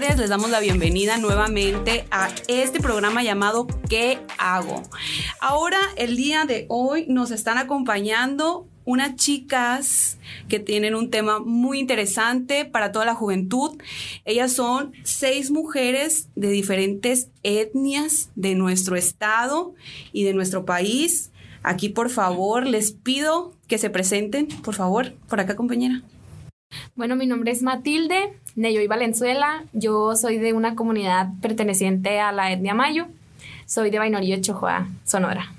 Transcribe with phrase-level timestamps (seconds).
[0.00, 4.84] Les damos la bienvenida nuevamente a este programa llamado ¿Qué hago?
[5.40, 10.18] Ahora, el día de hoy, nos están acompañando unas chicas
[10.48, 13.76] que tienen un tema muy interesante para toda la juventud.
[14.24, 19.74] Ellas son seis mujeres de diferentes etnias de nuestro estado
[20.12, 21.32] y de nuestro país.
[21.64, 26.04] Aquí, por favor, les pido que se presenten, por favor, por acá, compañera.
[26.98, 29.62] Bueno, mi nombre es Matilde Neyoy Valenzuela.
[29.72, 33.06] Yo soy de una comunidad perteneciente a la etnia Mayo.
[33.66, 35.52] Soy de Vainorillo, Chojoa, Sonora.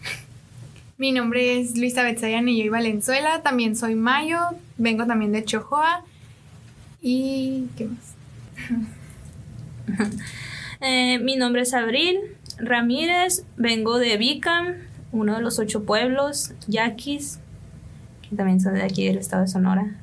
[0.97, 3.41] Mi nombre es Luisa Betzaya Neyoy Valenzuela.
[3.41, 4.39] También soy Mayo.
[4.77, 6.03] Vengo también de Chojoa.
[7.01, 8.15] ¿Y qué más?
[10.81, 12.19] Eh, mi nombre es Abril
[12.57, 13.43] Ramírez.
[13.57, 14.75] Vengo de Vicam,
[15.11, 17.39] uno de los ocho pueblos, Yaquis,
[18.21, 19.97] que también son de aquí del estado de Sonora.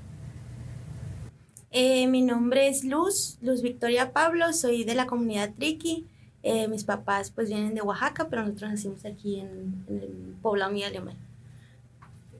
[1.78, 6.06] Eh, mi nombre es Luz, Luz Victoria Pablo, soy de la comunidad Triqui.
[6.42, 10.92] Eh, mis papás pues vienen de Oaxaca, pero nosotros nacimos aquí en, el poblado Miguel
[10.92, 11.16] Alemán.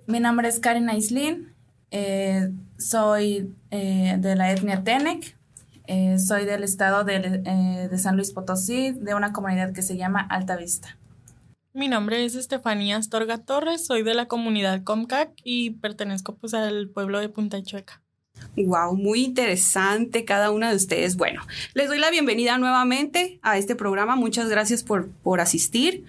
[0.06, 1.52] Mi nombre es Karen Aislin,
[1.90, 5.36] eh, soy de la etnia Tenec,
[6.18, 7.20] soy del estado de,
[7.90, 10.96] de, San Luis Potosí, de una comunidad que se llama Alta Vista.
[11.74, 16.88] Mi nombre es Estefanía Astorga Torres, soy de la comunidad Comcac y pertenezco pues al
[16.88, 18.00] pueblo de Punta Chueca.
[18.56, 21.16] Wow, muy interesante cada una de ustedes.
[21.16, 21.42] Bueno,
[21.74, 24.16] les doy la bienvenida nuevamente a este programa.
[24.16, 26.04] Muchas gracias por, por asistir.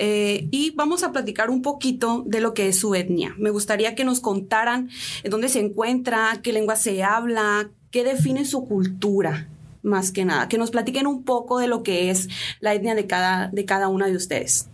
[0.00, 3.34] Eh, y vamos a platicar un poquito de lo que es su etnia.
[3.36, 4.90] Me gustaría que nos contaran
[5.28, 9.48] dónde se encuentra, qué lengua se habla, qué define su cultura,
[9.82, 10.48] más que nada.
[10.48, 12.28] Que nos platiquen un poco de lo que es
[12.60, 14.68] la etnia de cada, de cada una de ustedes.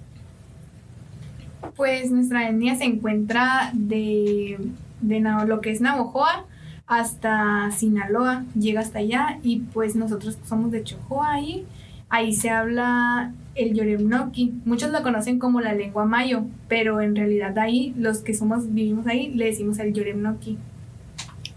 [1.75, 4.59] Pues nuestra etnia se encuentra de,
[5.01, 6.47] de lo que es Navojoa,
[6.87, 11.67] hasta Sinaloa, llega hasta allá y pues nosotros somos de Chojoa ahí.
[12.09, 14.55] Ahí se habla el Yoremnoki.
[14.65, 19.07] Muchos lo conocen como la lengua mayo, pero en realidad ahí, los que somos, vivimos
[19.07, 20.59] ahí, le decimos el Yoremnoki.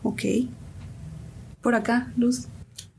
[0.04, 0.22] Ok.
[1.62, 2.48] Por acá, Luz.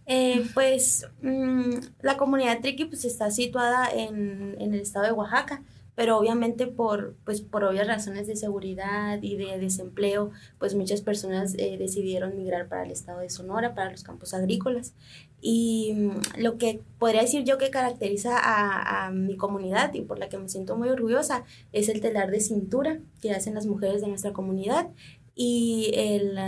[0.07, 1.71] Eh, pues mm,
[2.03, 5.63] la comunidad Triqui pues está situada en, en el estado de Oaxaca
[5.99, 11.57] pero obviamente por, pues, por obvias razones de seguridad y de desempleo, pues muchas personas
[11.59, 14.95] eh, decidieron migrar para el estado de Sonora, para los campos agrícolas.
[15.41, 20.21] Y mm, lo que podría decir yo que caracteriza a, a, mi comunidad y por
[20.21, 21.43] la que me siento muy orgullosa
[21.73, 24.91] es el telar de cintura que hacen las mujeres de nuestra comunidad
[25.35, 26.39] y el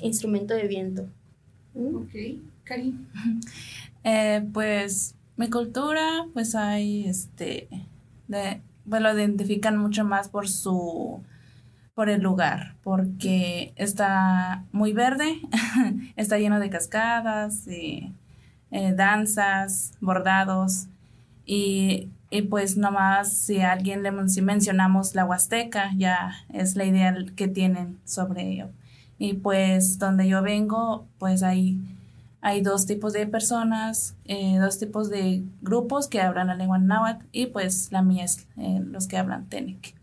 [0.00, 1.06] instrumento de viento.
[1.74, 1.94] ¿Mm?
[1.94, 2.14] Ok,
[2.64, 3.06] Karim.
[4.04, 7.68] Eh, pues mi cultura, pues hay este,
[8.28, 11.22] de, pues lo identifican mucho más por su
[11.98, 15.40] por el lugar, porque está muy verde,
[16.16, 18.12] está lleno de cascadas, y,
[18.70, 20.86] eh, danzas, bordados,
[21.44, 26.84] y, y, pues nomás si a alguien le si mencionamos la Huasteca, ya es la
[26.84, 28.68] idea que tienen sobre ello.
[29.18, 31.80] Y pues donde yo vengo, pues hay
[32.40, 37.26] hay dos tipos de personas, eh, dos tipos de grupos que hablan la lengua náhuatl
[37.32, 39.94] y pues la mía es eh, los que hablan Tenec.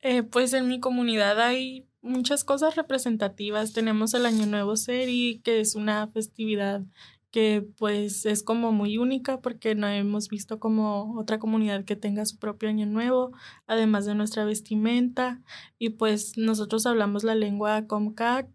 [0.00, 3.72] Eh, pues en mi comunidad hay muchas cosas representativas.
[3.72, 6.82] Tenemos el Año Nuevo Seri, que es una festividad
[7.30, 12.24] que pues es como muy única porque no hemos visto como otra comunidad que tenga
[12.26, 13.32] su propio año nuevo,
[13.66, 15.42] además de nuestra vestimenta.
[15.78, 18.48] Y pues nosotros hablamos la lengua Comcac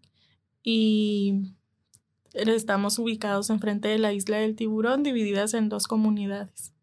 [0.64, 1.56] y
[2.34, 6.74] Estamos ubicados enfrente de la isla del tiburón, divididas en dos comunidades.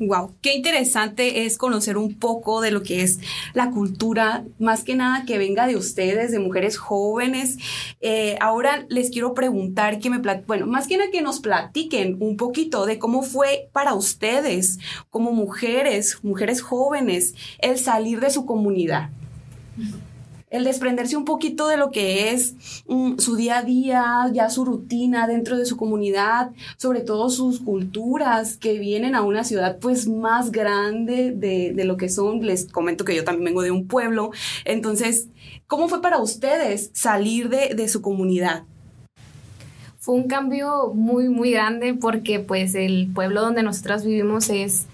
[0.00, 3.18] Wow, qué interesante es conocer un poco de lo que es
[3.52, 7.58] la cultura, más que nada que venga de ustedes, de mujeres jóvenes.
[8.00, 12.36] Eh, ahora les quiero preguntar que me, bueno, más que nada que nos platiquen un
[12.36, 14.78] poquito de cómo fue para ustedes
[15.10, 19.10] como mujeres, mujeres jóvenes, el salir de su comunidad
[20.50, 22.54] el desprenderse un poquito de lo que es
[22.86, 27.60] mm, su día a día, ya su rutina dentro de su comunidad, sobre todo sus
[27.60, 32.44] culturas que vienen a una ciudad pues más grande de, de lo que son.
[32.44, 34.30] Les comento que yo también vengo de un pueblo.
[34.64, 35.28] Entonces,
[35.66, 38.64] ¿cómo fue para ustedes salir de, de su comunidad?
[39.98, 44.86] Fue un cambio muy, muy grande porque pues el pueblo donde nosotras vivimos es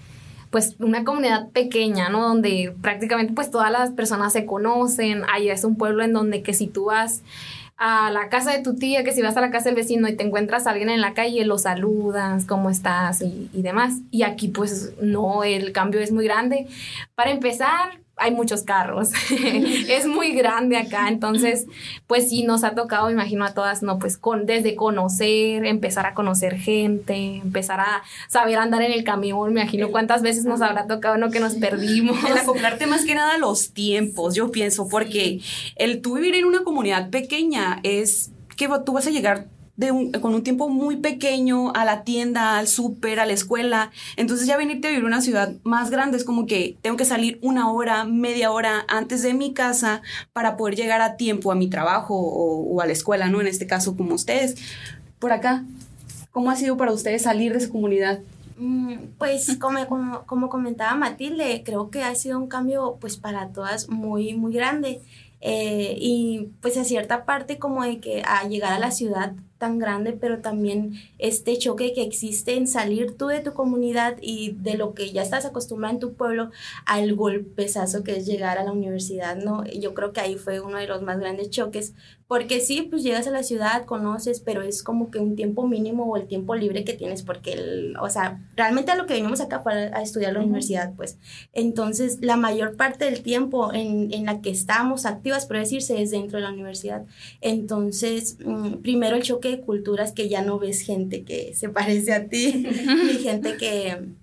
[0.55, 2.29] pues una comunidad pequeña, ¿no?
[2.29, 6.53] Donde prácticamente pues todas las personas se conocen, ahí es un pueblo en donde que
[6.53, 7.23] si tú vas
[7.75, 10.15] a la casa de tu tía, que si vas a la casa del vecino y
[10.15, 13.95] te encuentras a alguien en la calle, lo saludas, cómo estás y, y, demás.
[14.11, 16.67] Y aquí pues no, el cambio es muy grande,
[17.15, 19.09] Para empezar, hay muchos carros.
[19.89, 21.65] es muy grande acá, entonces,
[22.07, 26.13] pues sí nos ha tocado, imagino a todas, no, pues con desde conocer, empezar a
[26.13, 30.87] conocer gente, empezar a saber andar en el camión, me imagino cuántas veces nos habrá
[30.87, 32.17] tocado no que nos perdimos.
[32.23, 35.41] El acoplarte más que nada a los tiempos, yo pienso, porque
[35.75, 39.47] el tú vivir en una comunidad pequeña es que tú vas a llegar
[40.21, 43.91] con un tiempo muy pequeño a la tienda, al súper, a la escuela.
[44.15, 47.39] Entonces ya venirte a vivir una ciudad más grande es como que tengo que salir
[47.41, 50.01] una hora, media hora antes de mi casa
[50.33, 53.41] para poder llegar a tiempo a mi trabajo o, a la escuela, ¿no?
[53.41, 54.55] En este caso como ustedes.
[55.19, 55.65] Por acá,
[56.31, 58.19] ¿cómo ha sido para ustedes salir de su comunidad?
[58.57, 63.49] Mm, pues como, como, como, comentaba Matilde, creo que ha sido un cambio pues para
[63.49, 65.01] todas muy, muy grande.
[65.41, 69.79] Eh, y pues a cierta parte como de que a llegar a la ciudad tan
[69.79, 74.75] grande, pero también este choque que existe en salir tú de tu comunidad y de
[74.75, 76.51] lo que ya estás acostumbrado en tu pueblo
[76.85, 79.63] al golpezazo que es llegar a la universidad, ¿no?
[79.65, 81.93] Yo creo que ahí fue uno de los más grandes choques,
[82.27, 86.05] porque sí, pues llegas a la ciudad, conoces, pero es como que un tiempo mínimo
[86.05, 89.41] o el tiempo libre que tienes, porque, el, o sea, realmente a lo que venimos
[89.41, 91.19] acá para a estudiar la universidad, pues.
[91.53, 96.09] Entonces, la mayor parte del tiempo en, en la que estamos activas, por decirse, es
[96.09, 97.05] dentro de la universidad.
[97.41, 102.13] Entonces, mm, primero el choque de culturas que ya no ves gente que se parece
[102.13, 102.65] a ti,
[103.05, 104.15] ni gente que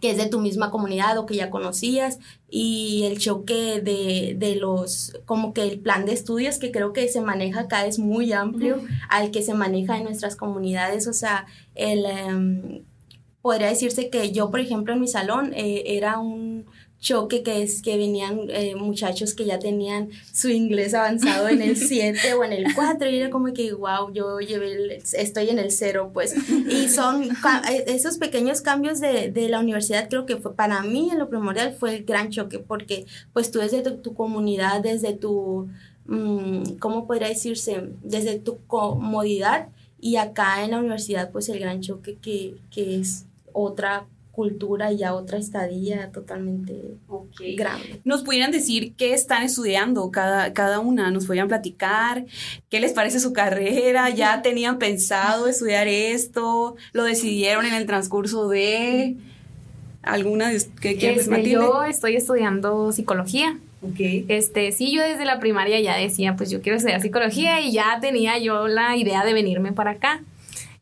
[0.00, 4.56] que es de tu misma comunidad o que ya conocías y el choque de, de,
[4.56, 8.32] los, como que el plan de estudios que creo que se maneja acá es muy
[8.32, 12.84] amplio al que se maneja en nuestras comunidades, o sea, el, em,
[13.42, 16.66] podría decirse que yo, por ejemplo, en mi salón eh, era un
[17.00, 21.76] choque que es que venían eh, muchachos que ya tenían su inglés avanzado en el
[21.76, 25.70] 7 o en el 4 y era como que wow, yo llevé estoy en el
[25.70, 26.34] 0 pues
[26.68, 27.24] y son
[27.70, 31.28] eh, esos pequeños cambios de, de, la universidad creo que fue para mí en lo
[31.28, 35.68] primordial fue el gran choque porque pues tú desde tu, comunidad, desde tu,
[36.06, 37.90] mm, ¿cómo podría decirse?
[38.02, 39.68] Desde tu comodidad
[40.00, 45.02] y acá en la universidad pues el gran choque que, que es otra cultura y
[45.02, 46.74] a otra estadía totalmente
[47.56, 48.02] grande.
[48.04, 51.10] ¿Nos pudieran decir qué están estudiando cada, cada una?
[51.10, 52.26] ¿Nos podrían platicar?
[52.68, 54.10] ¿Qué les parece su carrera?
[54.10, 56.76] ¿Ya tenían pensado estudiar esto?
[56.92, 59.16] ¿Lo decidieron en el transcurso de
[60.02, 63.58] alguna de que este, Yo estoy estudiando psicología.
[63.80, 64.26] Okay.
[64.28, 67.98] Este, sí, yo desde la primaria ya decía, pues yo quiero estudiar psicología y ya
[68.02, 70.20] tenía yo la idea de venirme para acá.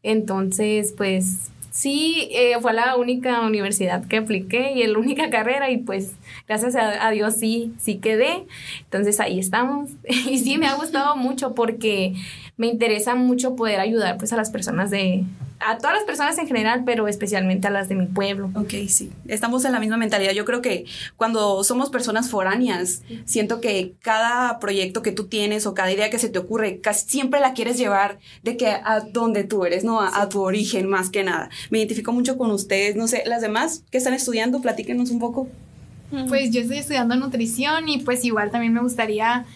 [0.03, 5.79] Entonces, pues sí, eh, fue la única universidad que apliqué y la única carrera y
[5.79, 6.13] pues
[6.47, 8.47] gracias a, Dios sí, sí quedé.
[8.85, 9.91] Entonces ahí estamos.
[10.09, 12.15] y sí, me ha gustado mucho porque
[12.57, 15.25] me interesa mucho poder ayudar pues a las personas de,
[15.61, 18.51] a todas las personas en general, pero especialmente a las de mi pueblo.
[18.55, 20.33] Ok, sí, estamos en la misma mentalidad.
[20.33, 20.85] Yo creo que
[21.17, 26.19] cuando somos personas foráneas, siento que cada proyecto que tú tienes o cada idea que
[26.19, 30.01] se te ocurre, casi siempre la quieres llevar de que a donde tú eres, ¿no?
[30.01, 31.51] A, a tu origen más que nada.
[31.71, 35.49] Me identifico mucho con ustedes, no sé, las demás que están estudiando, platíquenos un poco.
[36.29, 39.47] Pues yo estoy estudiando nutrición y pues igual también me gustaría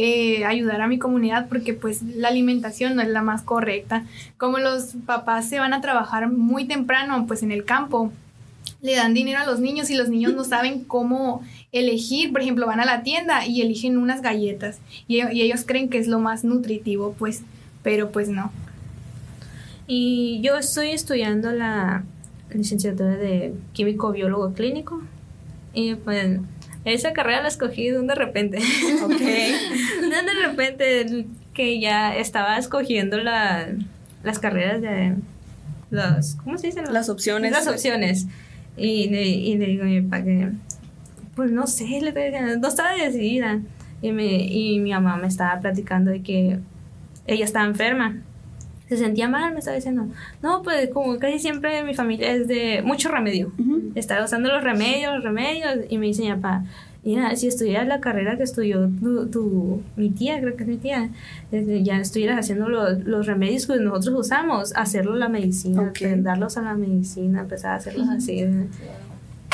[0.00, 4.04] eh, ayudar a mi comunidad porque pues la alimentación no es la más correcta.
[4.36, 8.12] Como los papás se van a trabajar muy temprano pues en el campo,
[8.80, 11.42] le dan dinero a los niños y los niños no saben cómo
[11.72, 15.88] elegir, por ejemplo, van a la tienda y eligen unas galletas y, y ellos creen
[15.88, 17.42] que es lo más nutritivo, pues,
[17.82, 18.52] pero pues no.
[19.88, 22.04] Y yo estoy estudiando la
[22.54, 25.02] licenciatura de químico biólogo clínico
[25.74, 26.38] y pues
[26.84, 28.58] esa carrera la escogí de un de repente.
[29.02, 29.10] Ok.
[29.20, 33.68] de repente que ya estaba escogiendo la,
[34.22, 35.16] las carreras de
[35.90, 36.82] las, ¿cómo se dice?
[36.82, 37.52] Las opciones.
[37.52, 38.26] Las opciones.
[38.76, 40.50] Y, y, le digo a mi papá que,
[41.34, 42.00] pues no sé,
[42.60, 43.60] no estaba decidida.
[44.00, 46.60] Y, me, y mi mamá me estaba platicando de que
[47.26, 48.22] ella estaba enferma
[48.88, 50.06] se sentía mal, me estaba diciendo,
[50.42, 53.52] no, pues como casi siempre mi familia es de mucho remedio.
[53.94, 56.64] Estaba usando los remedios, los remedios, y me dice mi papá,
[57.04, 58.90] mira, si estudias la carrera que estudió
[59.30, 61.10] tu, mi tía, creo que es mi tía,
[61.50, 66.74] ya estuvieras haciendo los, los remedios que nosotros usamos, hacerlo la medicina, darlos a la
[66.74, 68.44] medicina, empezar a hacerlos así.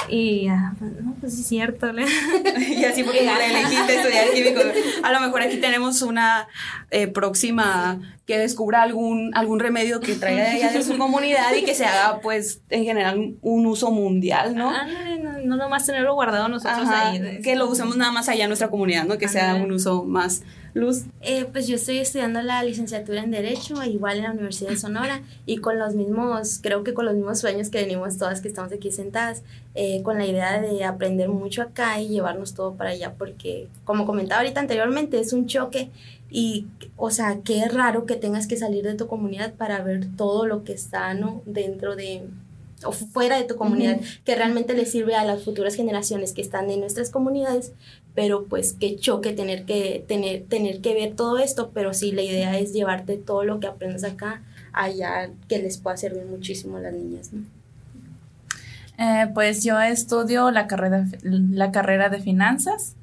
[0.08, 1.86] Y pues, no, pues sí es cierto.
[2.58, 4.60] y así porque le elegiste estudiar químico.
[5.02, 6.48] A lo mejor aquí tenemos una
[6.90, 11.64] eh, próxima que descubra algún, algún remedio que traiga de allá de su comunidad y
[11.64, 14.70] que se haga, pues, en general, un uso mundial, ¿no?
[14.70, 17.40] Ah, no, no, nomás tenerlo guardado nosotros ahí.
[17.42, 19.18] Que lo usemos nada más allá en nuestra comunidad, ¿no?
[19.18, 20.42] Que sea un uso más
[20.74, 21.04] Luz.
[21.20, 25.22] Eh, pues yo estoy estudiando la licenciatura en Derecho, igual en la Universidad de Sonora,
[25.46, 28.72] y con los mismos, creo que con los mismos sueños que venimos todas que estamos
[28.72, 29.44] aquí sentadas,
[29.76, 34.04] eh, con la idea de aprender mucho acá y llevarnos todo para allá, porque como
[34.04, 35.90] comentaba ahorita anteriormente, es un choque
[36.28, 36.66] y,
[36.96, 40.64] o sea, qué raro que tengas que salir de tu comunidad para ver todo lo
[40.64, 41.42] que está, ¿no?
[41.46, 42.24] Dentro de,
[42.84, 46.70] o fuera de tu comunidad, que realmente le sirve a las futuras generaciones que están
[46.70, 47.72] en nuestras comunidades,
[48.14, 52.22] pero pues qué choque tener que, tener, tener que ver todo esto, pero sí, la
[52.22, 54.42] idea es llevarte todo lo que aprendes acá
[54.72, 57.42] allá, que les pueda servir muchísimo a las niñas, ¿no?
[58.96, 62.94] Eh, pues yo estudio la carrera, la carrera de finanzas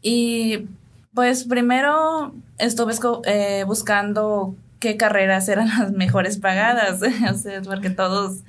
[0.00, 0.66] y
[1.12, 2.92] pues primero estuve
[3.24, 8.42] eh, buscando qué carreras eran las mejores pagadas, o sea, porque todos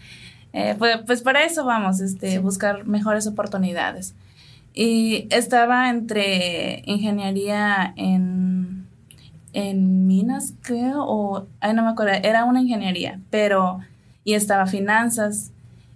[0.57, 4.15] eh, pues, pues, para eso vamos, este, buscar mejores oportunidades.
[4.77, 8.85] Y estaba entre ingeniería en,
[9.53, 13.79] en minas, creo, o, ay, no me acuerdo, era una ingeniería, pero,
[14.25, 15.51] y estaba finanzas.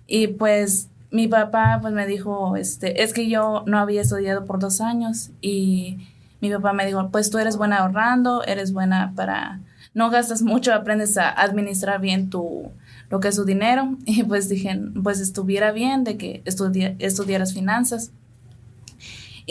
[0.07, 4.59] Y pues mi papá pues me dijo, este, es que yo no había estudiado por
[4.59, 5.97] dos años y
[6.39, 9.59] mi papá me dijo, pues tú eres buena ahorrando, eres buena para,
[9.93, 12.71] no gastas mucho, aprendes a administrar bien tu,
[13.09, 18.11] lo que es su dinero y pues dije, pues estuviera bien de que estudiaras finanzas.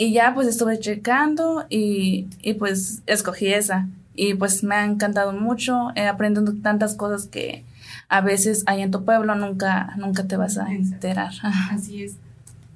[0.01, 3.89] Y ya pues estuve checando y, y, pues escogí esa.
[4.15, 7.65] Y pues me ha encantado mucho, he aprendido tantas cosas que
[8.07, 11.33] a veces ahí en tu pueblo nunca, nunca te vas a enterar.
[11.71, 12.13] Así es.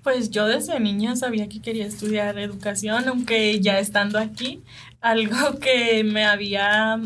[0.04, 4.62] Pues yo desde niña sabía que quería estudiar educación, aunque ya estando aquí,
[5.00, 7.00] algo que me había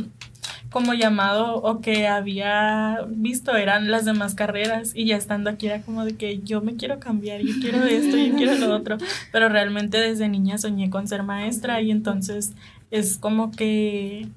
[0.70, 5.82] como llamado o que había visto eran las demás carreras y ya estando aquí era
[5.82, 8.98] como de que yo me quiero cambiar, yo quiero esto, yo quiero lo otro,
[9.32, 12.54] pero realmente desde niña soñé con ser maestra y entonces
[12.92, 14.28] es como que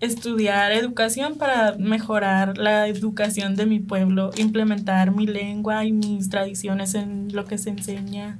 [0.00, 6.94] estudiar educación para mejorar la educación de mi pueblo, implementar mi lengua y mis tradiciones
[6.94, 8.38] en lo que se enseña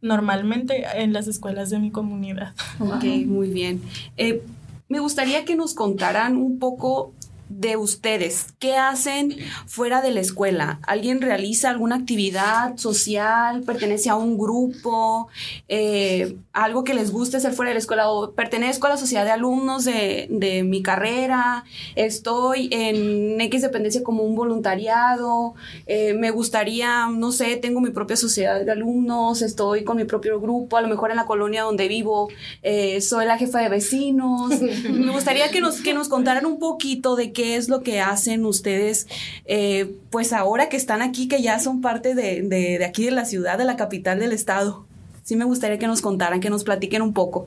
[0.00, 2.52] normalmente en las escuelas de mi comunidad.
[2.78, 3.80] Ok, muy bien.
[4.16, 4.42] Eh,
[4.88, 7.12] me gustaría que nos contaran un poco
[7.48, 8.54] de ustedes.
[8.58, 9.36] ¿Qué hacen
[9.66, 10.80] fuera de la escuela?
[10.86, 13.62] ¿Alguien realiza alguna actividad social?
[13.62, 15.28] ¿Pertenece a un grupo?
[15.68, 18.08] Eh, ¿Algo que les guste hacer fuera de la escuela?
[18.10, 21.64] ¿O pertenezco a la sociedad de alumnos de, de mi carrera?
[21.94, 25.54] ¿Estoy en X dependencia como un voluntariado?
[25.86, 29.42] Eh, ¿Me gustaría, no sé, tengo mi propia sociedad de alumnos?
[29.42, 30.76] ¿Estoy con mi propio grupo?
[30.76, 32.28] A lo mejor en la colonia donde vivo
[32.62, 34.60] eh, soy la jefa de vecinos.
[34.90, 38.46] Me gustaría que nos, que nos contaran un poquito de qué es lo que hacen
[38.46, 39.06] ustedes,
[39.44, 43.10] eh, pues ahora que están aquí, que ya son parte de, de, de, aquí de
[43.10, 44.86] la ciudad, de la capital del estado.
[45.22, 47.46] Sí me gustaría que nos contaran, que nos platiquen un poco.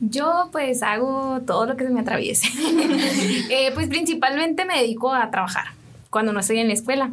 [0.00, 2.48] Yo pues hago todo lo que se me atraviese.
[3.50, 5.66] eh, pues principalmente me dedico a trabajar
[6.10, 7.12] cuando no estoy en la escuela.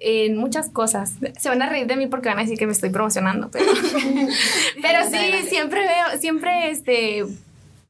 [0.00, 1.14] En muchas cosas.
[1.38, 3.66] Se van a reír de mí porque van a decir que me estoy promocionando, pero,
[4.82, 7.24] pero sí, siempre veo, siempre este,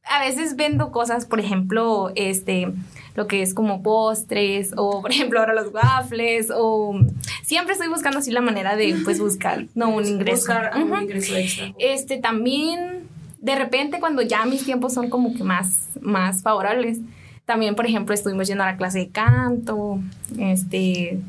[0.05, 2.71] a veces vendo cosas, por ejemplo, este,
[3.15, 6.99] lo que es como postres o por ejemplo ahora los waffles o
[7.43, 10.37] siempre estoy buscando así la manera de pues buscar no un ingreso.
[10.37, 10.91] buscar uh -huh.
[10.91, 11.73] un ingreso extra.
[11.77, 13.03] Este también
[13.39, 16.99] de repente cuando ya mis tiempos son como que más más favorables
[17.45, 19.99] también por ejemplo estuvimos yendo a la clase de canto
[20.39, 21.19] este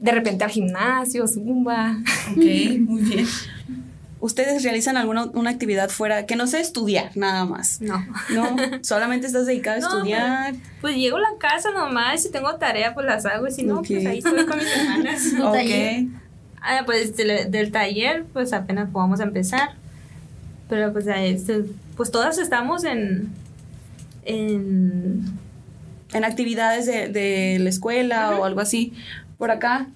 [0.00, 1.98] de repente al gimnasio zumba.
[2.30, 2.44] Ok
[2.80, 3.26] muy bien
[4.20, 7.80] ¿Ustedes realizan alguna una actividad fuera que no sea estudiar nada más?
[7.80, 8.04] No.
[8.30, 10.52] No, solamente estás dedicada a No, estudiar.
[10.52, 13.62] Pues, pues llego a la casa nomás, si tengo tarea pues las hago, y si
[13.62, 15.22] no, pues ahí estoy con mis hermanas.
[15.42, 16.10] ok.
[16.60, 19.70] Ah, pues del, del taller pues apenas vamos a empezar.
[20.68, 21.64] Pero pues, a este,
[21.96, 23.28] pues todas estamos en...
[24.24, 25.24] en
[26.12, 28.92] En actividades de, de la escuela o algo así.
[29.38, 29.86] Por acá,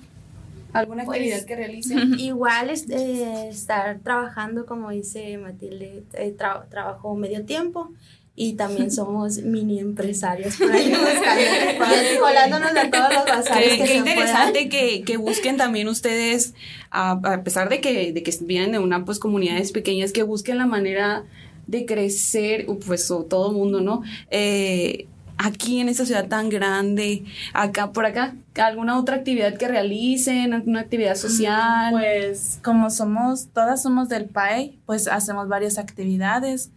[0.72, 2.18] ¿alguna Pues, actividad que realicen?
[2.18, 7.90] Igual es, eh, estar trabajando, como dice Matilde, eh, tra- trabajo medio tiempo
[8.34, 13.82] y también somos mini empresarios por ahí buscando, colándonos a todos los bazares Qué, que
[13.82, 16.54] qué se interesante que, que busquen también ustedes,
[16.90, 20.58] a, a pesar de que, de que vienen de una pues comunidades pequeñas, que busquen
[20.58, 21.24] la manera
[21.66, 24.02] de crecer, pues o todo mundo, ¿no?
[24.30, 25.06] Eh,
[25.42, 30.80] aquí en esta ciudad tan grande, acá por acá, alguna otra actividad que realicen, alguna
[30.80, 31.92] actividad social.
[31.92, 36.70] Pues como somos, todas somos del PAE, pues hacemos varias actividades.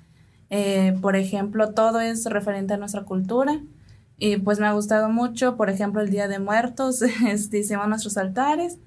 [0.50, 3.60] Eh, por ejemplo, todo es referente a nuestra cultura.
[4.17, 8.17] Y pues me ha gustado mucho, por ejemplo, el Día de Muertos, este, hicimos nuestros
[8.17, 8.77] altares.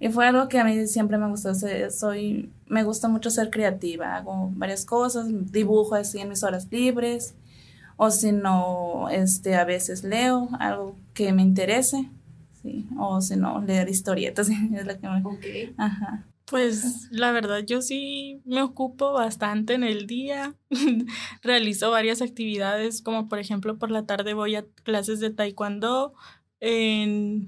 [0.00, 1.54] Y fue algo que a mí siempre me gustó.
[1.54, 4.16] Soy, me gusta mucho ser creativa.
[4.16, 7.34] Hago varias cosas, dibujo así en mis horas libres.
[7.96, 12.08] O si no, este, a veces leo algo que me interese.
[12.62, 12.86] Sí.
[12.98, 14.48] O si no, leer historietas.
[14.74, 15.74] es lo que me...
[15.76, 16.26] Ajá.
[16.46, 20.54] Pues la verdad yo sí me ocupo bastante en el día.
[21.42, 26.14] Realizo varias actividades, como por ejemplo por la tarde voy a clases de taekwondo.
[26.60, 27.46] En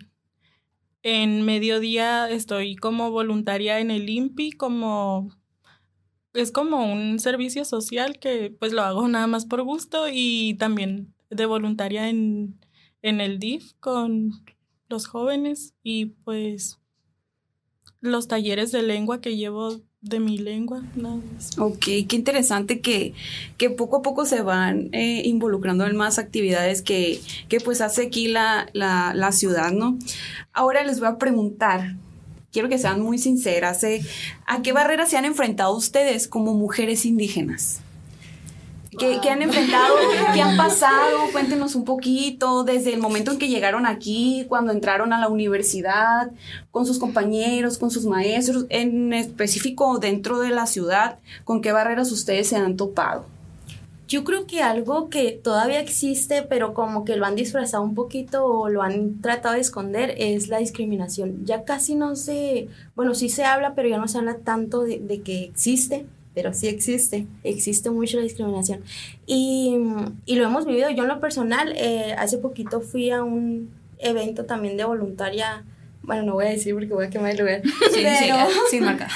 [1.04, 5.28] en mediodía estoy como voluntaria en el INPI, como
[6.34, 11.14] es como un servicio social que pues lo hago nada más por gusto y también
[11.30, 12.58] de voluntaria en,
[13.02, 14.32] en el DIF con
[14.88, 16.78] los jóvenes y pues
[18.00, 20.82] los talleres de lengua que llevo de mi lengua.
[21.56, 23.14] Ok, qué interesante que,
[23.56, 28.06] que poco a poco se van eh, involucrando en más actividades que, que pues hace
[28.06, 29.98] aquí la, la, la, ciudad, ¿no?
[30.52, 31.96] Ahora les voy a preguntar,
[32.54, 34.00] quiero que sean muy sinceras, ¿eh?
[34.46, 37.80] ¿a qué barreras se han enfrentado ustedes como mujeres indígenas?
[38.96, 39.96] ¿Qué, han enfrentado?
[40.32, 41.18] ¿Qué han pasado?
[41.32, 46.30] Cuéntenos un poquito desde el momento en que llegaron aquí, cuando entraron a la universidad,
[46.70, 52.12] con sus compañeros, con sus maestros, en específico dentro de la ciudad, ¿con qué barreras
[52.12, 53.33] ustedes se han topado?
[54.06, 58.44] Yo creo que algo que todavía existe, pero como que lo han disfrazado un poquito
[58.44, 61.44] o lo han tratado de esconder, es la discriminación.
[61.44, 64.98] Ya casi no se, bueno, sí se habla, pero ya no se habla tanto de,
[65.00, 68.82] de que existe pero sí existe, existe mucho la discriminación.
[69.24, 69.76] Y,
[70.26, 70.90] y lo hemos vivido.
[70.90, 75.64] Yo en lo personal, eh, hace poquito fui a un evento también de voluntaria.
[76.06, 77.62] Bueno, no voy a decir porque voy a quemar el lugar.
[77.92, 79.08] Sí, pero, sí, sin marca.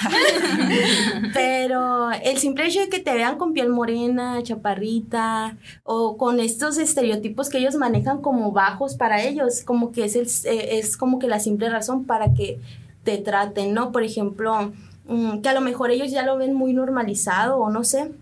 [1.34, 6.78] pero el simple hecho de que te vean con piel morena, chaparrita, o con estos
[6.78, 11.18] estereotipos que ellos manejan como bajos para ellos, como que es, el, eh, es como
[11.18, 12.58] que la simple razón para que
[13.04, 13.92] te traten, ¿no?
[13.92, 14.72] Por ejemplo,
[15.08, 18.12] Mm, que a lo mejor ellos ya lo ven muy normalizado o no sé,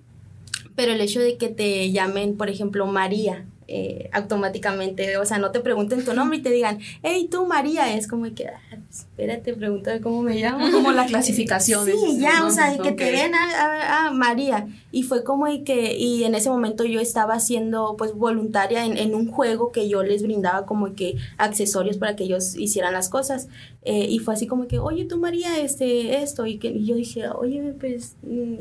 [0.77, 5.51] pero el hecho de que te llamen, por ejemplo, María, eh, automáticamente, o sea, no
[5.51, 9.55] te pregunten tu nombre y te digan, hey, tú María, es como que, ah, espérate,
[9.55, 10.67] pregúntame cómo me llamo.
[10.77, 11.87] Como la clasificación.
[11.87, 14.69] Sí, ya, o sea, que te ven a, María.
[14.93, 18.99] Y fue como y que, y en ese momento yo estaba siendo pues voluntaria en,
[18.99, 23.09] en, un juego que yo les brindaba como que accesorios para que ellos hicieran las
[23.09, 23.49] cosas.
[23.83, 26.95] Eh, y fue así como que, oye, tú María, este, esto, y, que, y yo
[26.95, 28.55] dije, oye, pues, mm,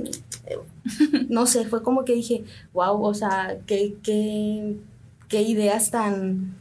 [0.48, 0.58] eh,
[1.30, 4.78] no sé, fue como que dije, wow, o sea, qué, qué
[5.36, 6.56] qué ideas tan,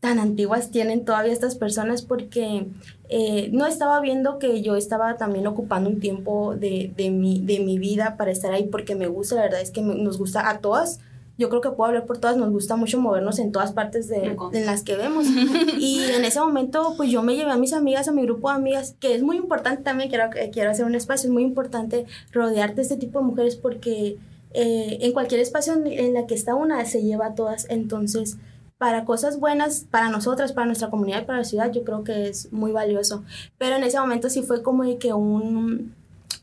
[0.00, 2.66] tan antiguas tienen todavía estas personas porque
[3.08, 7.60] eh, no estaba viendo que yo estaba también ocupando un tiempo de, de, mi, de
[7.60, 10.58] mi vida para estar ahí porque me gusta, la verdad es que nos gusta a
[10.58, 10.98] todas.
[11.38, 14.36] Yo creo que puedo hablar por todas, nos gusta mucho movernos en todas partes de,
[14.52, 15.26] en las que vemos.
[15.78, 18.56] Y en ese momento, pues yo me llevé a mis amigas, a mi grupo de
[18.56, 22.76] amigas, que es muy importante también, quiero, quiero hacer un espacio, es muy importante rodearte
[22.76, 24.16] de este tipo de mujeres porque
[24.54, 27.66] eh, en cualquier espacio en, la que está una se lleva a todas.
[27.68, 28.38] Entonces,
[28.78, 32.28] para cosas buenas, para nosotras, para nuestra comunidad y para la ciudad, yo creo que
[32.28, 33.24] es muy valioso.
[33.58, 35.94] Pero en ese momento sí fue como de que un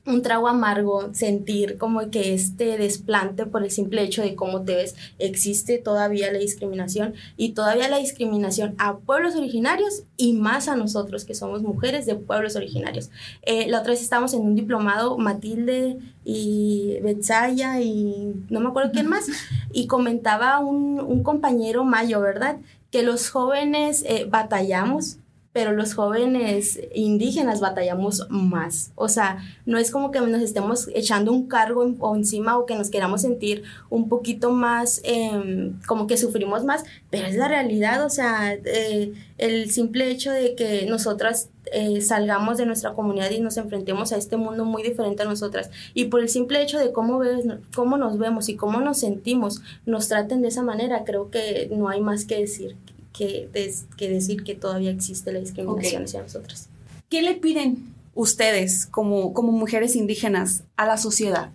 [0.06, 4.76] un trago amargo sentir como que este desplante por el simple hecho de cómo te
[4.76, 10.76] ves, existe todavía la discriminación y todavía la discriminación a pueblos originarios y más a
[10.76, 13.10] nosotros que somos mujeres de pueblos originarios.
[13.44, 18.92] Eh, la otra vez estábamos en un diplomado, Matilde y Betzaya y no me acuerdo
[18.92, 19.28] quién más,
[19.74, 22.58] y comentaba un, un compañero mayo, ¿verdad?
[22.92, 25.18] Que los jóvenes eh, batallamos
[25.54, 28.92] pero los jóvenes indígenas batallamos más.
[28.96, 32.76] O sea, no es como que nos estemos echando un cargo o encima o que
[32.76, 38.06] nos queramos sentir un poquito más, em, como que sufrimos más, pero es la realidad,
[38.06, 43.40] o sea, eh, el simple hecho de que nosotras eh, salgamos de nuestra comunidad y
[43.40, 46.92] nos enfrentemos a este mundo muy diferente a nosotras y por el simple hecho de
[46.92, 51.30] cómo, ves, cómo nos vemos y cómo nos sentimos, nos traten de esa manera, creo
[51.30, 52.76] que no hay más que decir
[53.14, 53.50] que,
[53.98, 56.70] que decir que todavía existe la discriminación hacia nosotras.
[57.10, 61.52] ¿Qué le piden ustedes como, como mujeres indígenas a la sociedad?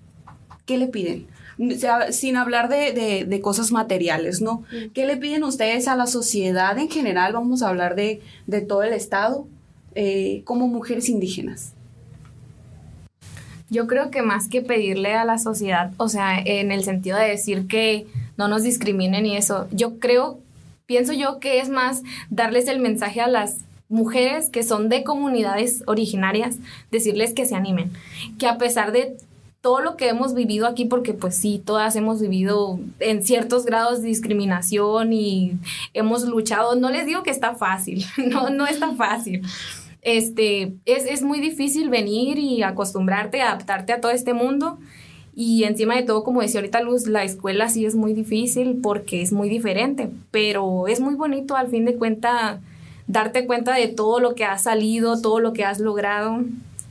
[0.64, 1.26] ¿Qué le piden?
[2.10, 4.64] sin hablar de, de, cosas materiales, ¿no?
[4.70, 4.90] Mm.
[4.92, 7.32] ¿Qué le piden ustedes a la sociedad en general?
[7.32, 9.46] Vamos a hablar de, de todo el Estado
[9.94, 11.72] eh, como mujeres indígenas.
[13.70, 17.28] Yo creo que más que pedirle a la sociedad, o sea, en el sentido de
[17.28, 20.40] decir que no nos discriminen y eso, yo creo
[20.86, 25.84] pienso yo que es más darles el mensaje a las mujeres que son de comunidades
[25.86, 26.58] originarias,
[26.90, 27.92] decirles que se animen,
[28.38, 29.16] que a pesar de
[29.60, 34.02] todo lo que hemos vivido aquí, porque pues sí, todas hemos vivido en ciertos grados
[34.02, 35.58] de discriminación y
[35.92, 39.42] hemos luchado, no les digo que está fácil, no, no está fácil,
[40.02, 44.78] este, es, es muy difícil venir y acostumbrarte, adaptarte a todo este mundo.
[45.38, 49.20] Y encima de todo, como decía ahorita Luz, la escuela sí es muy difícil porque
[49.20, 52.58] es muy diferente, pero es muy bonito al fin de cuentas
[53.06, 56.40] darte cuenta de todo lo que has salido, todo lo que has logrado,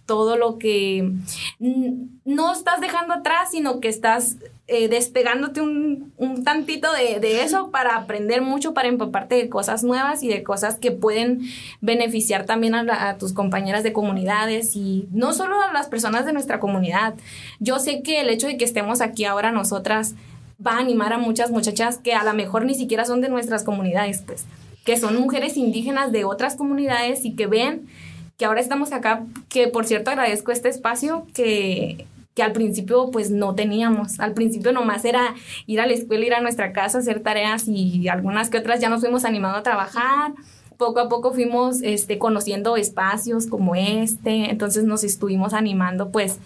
[0.06, 1.12] todo lo que
[1.60, 7.70] no estás dejando atrás, sino que estás eh, despegándote un, un tantito de, de, eso
[7.70, 11.42] para aprender mucho, para empaparte de cosas nuevas y de cosas que pueden
[11.82, 16.34] beneficiar también a, a, tus compañeras de comunidades y no solo a las personas de
[16.34, 17.14] nuestra comunidad.
[17.60, 20.16] Yo sé que el hecho de que estemos aquí ahora nosotras
[20.66, 23.64] va a animar a muchas muchachas que a lo mejor ni siquiera son de nuestras
[23.64, 24.46] comunidades, pues,
[24.84, 27.88] que son mujeres indígenas de otras comunidades y que ven
[28.38, 33.32] que ahora estamos acá, que por cierto agradezco este espacio que, que al principio pues
[33.32, 34.20] no teníamos.
[34.20, 35.34] Al principio nomás era
[35.66, 38.90] ir a la escuela, ir a nuestra casa, hacer tareas y algunas que otras ya
[38.90, 40.34] nos fuimos animando a trabajar.
[40.78, 46.40] Poco a poco fuimos este, conociendo espacios como este, entonces nos estuvimos animando pues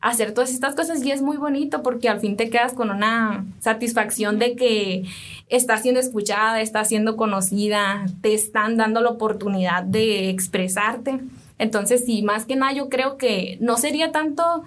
[0.00, 2.90] a hacer todas estas cosas y es muy bonito porque al fin te quedas con
[2.90, 5.04] una satisfacción de que
[5.48, 11.20] estás siendo escuchada, estás siendo conocida, te están dando la oportunidad de expresarte.
[11.58, 14.64] Entonces, sí, más que nada yo creo que no sería tanto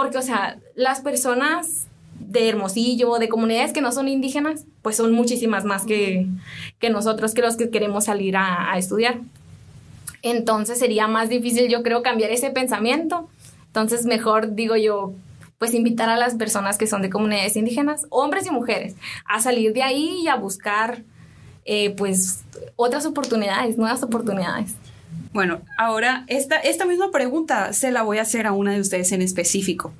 [0.00, 1.86] porque, o sea, las personas
[2.18, 6.26] de Hermosillo, de comunidades que no son indígenas, pues son muchísimas más que,
[6.78, 9.20] que nosotros, que los que queremos salir a, estudiar.
[10.22, 13.28] Entonces sería más difícil, yo creo, cambiar ese pensamiento.
[13.66, 15.12] Entonces, mejor digo yo,
[15.58, 19.74] pues invitar a las personas que son de comunidades indígenas, hombres y mujeres, a salir
[19.74, 21.02] de ahí y a buscar,
[21.66, 22.44] eh, pues,
[22.76, 24.76] otras oportunidades, nuevas oportunidades.
[25.32, 29.12] Bueno, ahora esta, esta misma pregunta se la voy a hacer a una de ustedes
[29.12, 29.92] en específico.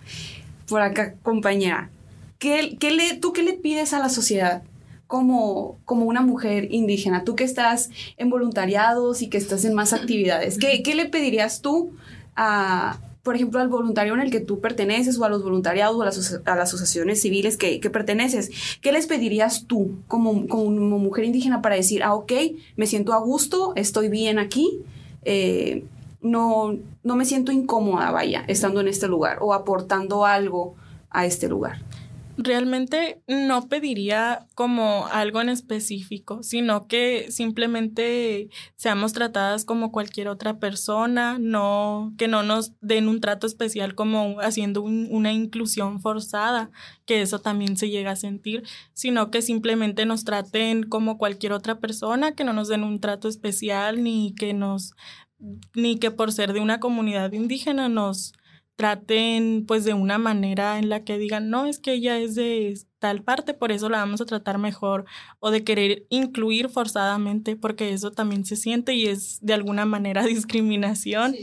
[0.68, 1.90] Por acá, compañera,
[2.38, 4.62] ¿qué, qué le, ¿tú qué le pides a la sociedad
[5.06, 7.24] como, como una mujer indígena?
[7.24, 11.60] Tú que estás en voluntariados y que estás en más actividades, ¿qué, qué le pedirías
[11.60, 11.92] tú
[12.34, 16.02] a, por ejemplo, al voluntario en el que tú perteneces o a los voluntariados o
[16.02, 20.70] a las, a las asociaciones civiles que, que, perteneces, ¿qué les pedirías tú como, como,
[20.98, 22.32] mujer indígena para decir, ah, ok,
[22.76, 24.80] me siento a gusto, estoy bien aquí,
[25.24, 25.84] eh,
[26.20, 30.74] no, no me siento incómoda, vaya, estando en este lugar o aportando algo
[31.10, 31.78] a este lugar?
[32.44, 40.58] Realmente no pediría como algo en específico, sino que simplemente seamos tratadas como cualquier otra
[40.58, 46.70] persona, no que no nos den un trato especial como haciendo un, una inclusión forzada,
[47.06, 51.78] que eso también se llega a sentir, sino que simplemente nos traten como cualquier otra
[51.78, 54.94] persona, que no nos den un trato especial ni que nos
[55.74, 58.34] ni que por ser de una comunidad indígena nos
[58.80, 62.80] traten pues de una manera en la que digan, no, es que ella es de
[62.98, 65.04] tal parte, por eso la vamos a tratar mejor,
[65.38, 70.24] o de querer incluir forzadamente, porque eso también se siente y es de alguna manera
[70.24, 71.36] discriminación.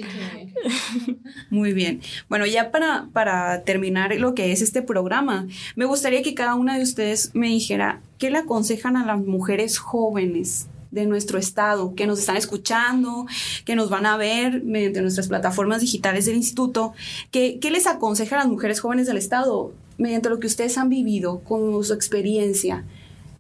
[1.52, 2.02] Muy bien.
[2.28, 5.46] Bueno, ya para, para terminar lo que es este programa,
[5.76, 9.78] me gustaría que cada una de ustedes me dijera, ¿qué le aconsejan a las mujeres
[9.78, 10.70] jóvenes?
[10.92, 13.26] De nuestro estado, que nos están escuchando,
[13.66, 16.94] que nos van a ver mediante nuestras plataformas digitales del instituto.
[17.32, 20.90] ¿Qué, qué les aconseja a las mujeres jóvenes del estado mediante lo que ustedes han
[20.90, 22.84] vivido con su experiencia?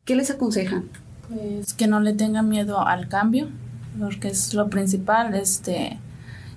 [0.05, 0.89] ¿Qué les aconsejan?
[1.29, 3.49] Pues que no le tengan miedo al cambio,
[3.99, 5.35] porque es lo principal.
[5.35, 5.99] Este,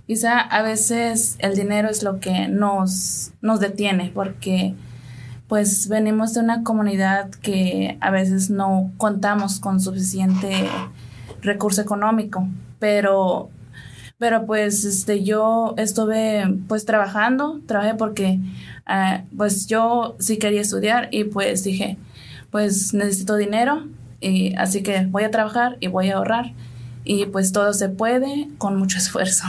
[0.07, 4.75] quizá a veces el dinero es lo que nos, nos detiene, porque
[5.51, 10.69] pues venimos de una comunidad que a veces no contamos con suficiente
[11.43, 12.47] recurso económico,
[12.79, 13.51] pero
[14.17, 18.39] pero pues este yo estuve pues trabajando, trabajé porque
[18.89, 21.97] uh, pues yo sí quería estudiar y pues dije,
[22.53, 23.89] pues necesito dinero
[24.21, 26.53] y así que voy a trabajar y voy a ahorrar
[27.03, 29.47] y pues todo se puede con mucho esfuerzo.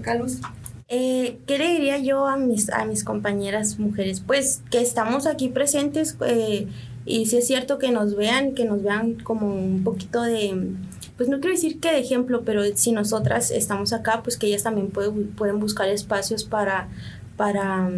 [0.00, 0.40] Carlos.
[0.88, 4.20] Eh, ¿Qué le diría yo a mis, a mis compañeras mujeres?
[4.20, 6.68] Pues que estamos aquí presentes eh,
[7.04, 10.74] y si es cierto que nos vean, que nos vean como un poquito de,
[11.16, 14.62] pues no quiero decir que de ejemplo, pero si nosotras estamos acá, pues que ellas
[14.62, 16.88] también pueden, pueden buscar espacios para,
[17.36, 17.90] para,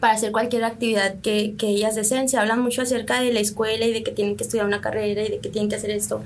[0.00, 2.30] para hacer cualquier actividad que, que ellas deseen.
[2.30, 5.22] Se hablan mucho acerca de la escuela y de que tienen que estudiar una carrera
[5.22, 6.22] y de que tienen que hacer esto,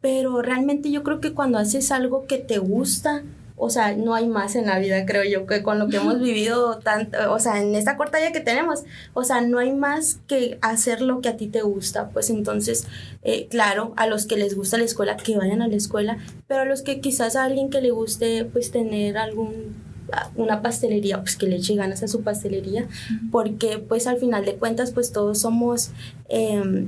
[0.00, 3.22] pero realmente yo creo que cuando haces algo que te gusta,
[3.56, 6.20] o sea, no hay más en la vida, creo yo, que con lo que hemos
[6.20, 10.20] vivido tanto, o sea, en esta corta vida que tenemos, o sea, no hay más
[10.26, 12.86] que hacer lo que a ti te gusta, pues entonces,
[13.22, 16.62] eh, claro, a los que les gusta la escuela, que vayan a la escuela, pero
[16.62, 19.86] a los que quizás a alguien que le guste, pues tener algún
[20.36, 22.86] una pastelería, pues que le eche ganas a su pastelería,
[23.32, 25.90] porque pues al final de cuentas, pues todos somos...
[26.28, 26.86] Eh,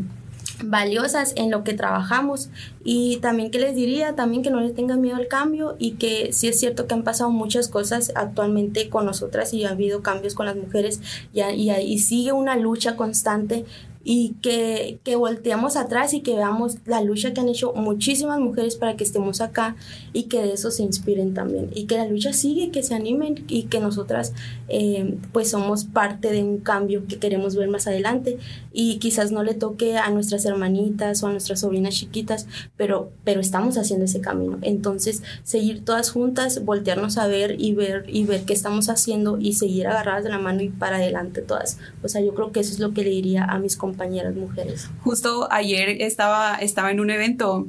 [0.63, 2.51] valiosas en lo que trabajamos.
[2.85, 6.33] Y también que les diría también que no les tengan miedo al cambio y que
[6.33, 10.35] sí es cierto que han pasado muchas cosas actualmente con nosotras y ha habido cambios
[10.35, 11.01] con las mujeres.
[11.33, 13.65] Y, y, y sigue una lucha constante
[14.11, 18.77] y que, que volteemos atrás y que veamos la lucha que han hecho muchísimas mujeres
[18.77, 19.77] para que estemos acá
[20.15, 23.45] y que de eso se inspiren también y que la lucha sigue, que se animen
[23.49, 24.33] y que nosotras
[24.69, 28.39] eh, pues somos parte de un cambio que queremos ver más adelante
[28.73, 32.47] y quizás no le toque a nuestras hermanitas o a nuestras sobrinas chiquitas,
[32.79, 34.59] pero, pero estamos haciendo ese camino.
[34.63, 39.53] Entonces, seguir todas juntas, voltearnos a ver y ver y ver qué estamos haciendo y
[39.53, 41.77] seguir agarradas de la mano y para adelante todas.
[42.03, 44.37] O sea, yo creo que eso es lo que le diría a mis compañeros compañeras
[44.37, 44.89] mujeres.
[45.03, 47.67] Justo ayer estaba, estaba en un evento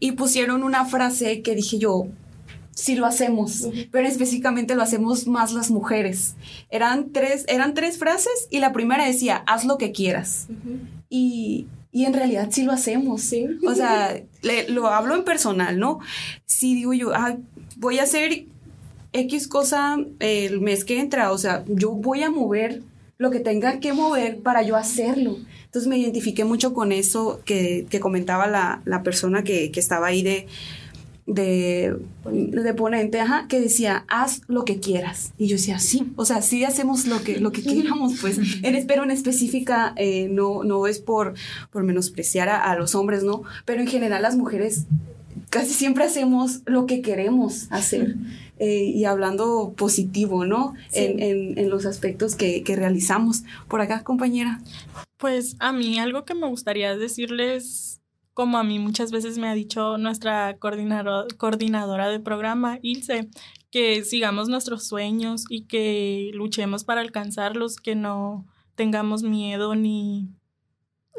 [0.00, 2.08] y pusieron una frase que dije yo,
[2.74, 6.34] sí lo hacemos, pero específicamente lo hacemos más las mujeres.
[6.70, 10.48] Eran tres, eran tres frases y la primera decía, haz lo que quieras.
[11.08, 13.22] y, y, en realidad sí lo hacemos.
[13.22, 13.46] ¿Sí?
[13.64, 14.20] O sea,
[14.68, 16.00] lo hablo en personal, ¿no?
[16.46, 17.12] Sí digo yo,
[17.76, 18.46] voy a hacer
[19.12, 22.82] X cosa el mes que entra, o sea, yo voy a mover
[23.20, 25.36] lo que tenga que mover para yo hacerlo.
[25.70, 30.08] Entonces me identifiqué mucho con eso que, que comentaba la, la persona que, que, estaba
[30.08, 30.48] ahí de,
[31.26, 35.32] de, de, ponente, ajá, que decía, haz lo que quieras.
[35.38, 38.40] Y yo decía, sí, o sea, sí hacemos lo que, lo que queramos, pues.
[38.64, 41.34] En, pero en específica, eh, no, no es por,
[41.70, 43.44] por menospreciar a, a los hombres, ¿no?
[43.64, 44.86] Pero en general las mujeres
[45.50, 48.16] casi siempre hacemos lo que queremos hacer.
[48.58, 50.74] Eh, y hablando positivo, ¿no?
[50.92, 53.44] En, en, en, los aspectos que, que, realizamos.
[53.68, 54.60] Por acá, compañera.
[55.20, 58.00] Pues a mí algo que me gustaría decirles,
[58.32, 63.28] como a mí muchas veces me ha dicho nuestra coordinador, coordinadora de programa, Ilse,
[63.70, 70.30] que sigamos nuestros sueños y que luchemos para alcanzarlos, que no tengamos miedo ni,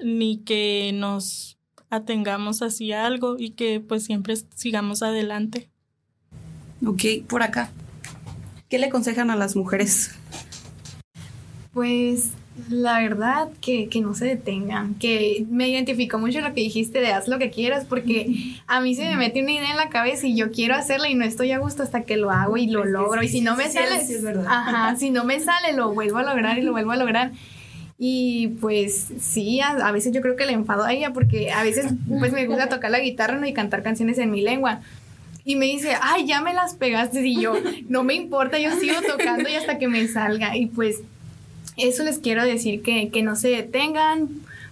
[0.04, 1.60] ni que nos
[1.92, 5.70] atengamos hacia algo y que pues siempre sigamos adelante.
[6.84, 7.70] Ok, por acá.
[8.68, 10.16] ¿Qué le aconsejan a las mujeres?
[11.72, 12.32] Pues
[12.70, 17.08] la verdad que, que, no se detengan, que me identificó mucho lo que dijiste de
[17.08, 20.28] haz lo que quieras, porque a mí se me mete una idea en la cabeza
[20.28, 22.84] y yo quiero hacerla y no estoy a gusto hasta que lo hago y lo
[22.84, 23.24] logro.
[23.24, 24.02] y si no me sale,
[24.48, 27.32] ajá, si no me sale, lo vuelvo a lograr y lo vuelvo a lograr.
[27.98, 31.62] Y pues sí, a, a, veces yo creo que le enfado a ella porque a
[31.64, 33.46] veces pues me gusta tocar la guitarra ¿no?
[33.46, 34.82] y cantar canciones en mi lengua.
[35.46, 37.26] Y me dice, ay, ya me las pegaste.
[37.26, 37.54] Y yo,
[37.90, 40.58] no me importa, yo sigo tocando y hasta que me salga.
[40.58, 41.02] Y pues
[41.82, 44.30] eso les quiero decir, que, que no se detengan,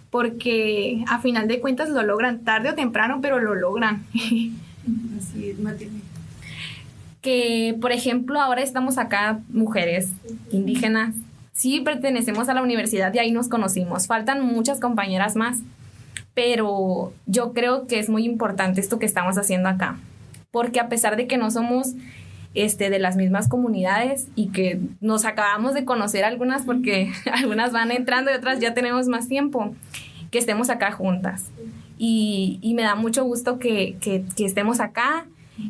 [0.10, 4.04] porque a final de cuentas lo logran tarde o temprano, pero lo logran.
[4.14, 6.00] Así es, Matilde.
[7.22, 10.10] Que, por ejemplo, ahora estamos acá, mujeres
[10.52, 11.16] indígenas,
[11.54, 14.08] sí pertenecemos a la universidad y ahí nos conocimos.
[14.08, 15.60] Faltan muchas compañeras más,
[16.34, 19.98] pero yo creo que es muy importante esto que estamos haciendo acá
[20.52, 21.94] porque a pesar de que no somos
[22.54, 27.92] este, de las mismas comunidades y que nos acabamos de conocer algunas porque algunas van
[27.92, 29.74] entrando y otras ya tenemos más tiempo,
[30.32, 31.46] que estemos acá juntas.
[31.98, 35.26] Y, me da mucho gusto que, que, que, estemos acá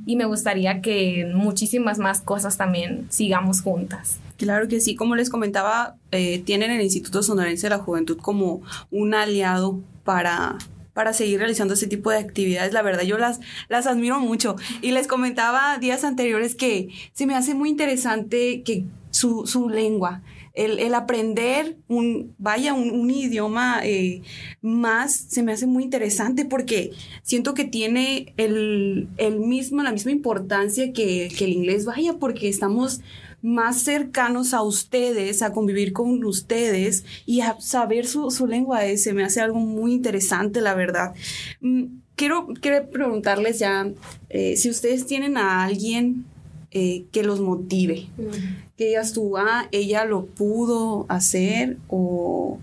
[0.06, 4.20] y me gustaría que muchísimas más cosas también sigamos juntas.
[4.38, 8.62] Claro que sí, como les comentaba, eh, tienen el Instituto Sonorense de la Juventud como
[8.92, 10.58] un aliado para
[11.00, 12.74] para seguir realizando ese tipo de actividades.
[12.74, 14.58] La verdad, yo las, las admiro mucho.
[14.82, 20.24] Y les comentaba días anteriores que se me hace muy interesante que su, su lengua,
[20.56, 24.24] el, el, aprender un, vaya, un idioma eh,
[24.62, 26.92] más, se me hace muy interesante porque
[27.24, 32.50] siento que tiene el, el mismo, la misma importancia que, que el inglés, vaya, porque
[32.50, 33.00] estamos
[33.41, 38.86] más cercanos a ustedes, a convivir con ustedes y a saber su, su lengua.
[38.86, 41.13] Eh, se me hace algo muy interesante, la verdad.
[41.62, 43.89] Mm, quiero, quiero preguntarles ya
[44.30, 46.25] eh, si ustedes tienen a alguien
[46.71, 48.75] eh, que los motive, mm.
[48.78, 52.60] que digas tú, ah, ella lo pudo hacer o...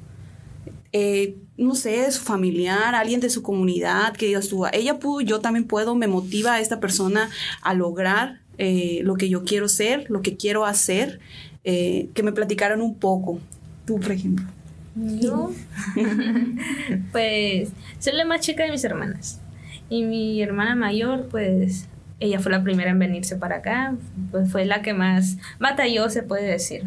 [0.93, 5.41] Eh, no sé, su familiar, alguien de su comunidad, que digas tú, ella pudo, yo
[5.41, 7.31] también puedo, me motiva a esta persona
[7.63, 11.21] a lograr eh, lo que yo quiero ser, lo que quiero hacer,
[11.65, 13.41] eh, que me platicaran un poco.
[13.85, 14.47] Tú, por ejemplo.
[14.95, 15.53] Yo,
[17.13, 19.41] pues, soy la más chica de mis hermanas.
[19.89, 21.87] Y mi hermana mayor, pues,
[22.19, 23.95] ella fue la primera en venirse para acá.
[24.31, 26.85] Pues fue la que más batalló, se puede decir.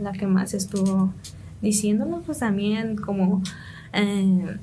[0.00, 1.12] La que más estuvo
[1.60, 3.42] diciéndonos, pues también como.
[3.92, 4.56] Eh,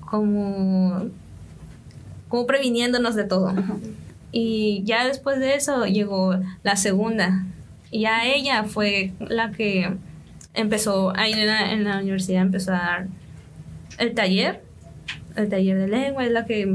[0.00, 1.06] como.
[2.28, 3.54] como previniéndonos de todo.
[4.32, 7.44] Y ya después de eso llegó la segunda.
[7.90, 9.92] Y ya ella fue la que
[10.54, 13.06] empezó, ahí en la, en la universidad empezó a dar
[13.98, 14.60] el taller
[15.36, 16.68] el taller de lengua, es la que...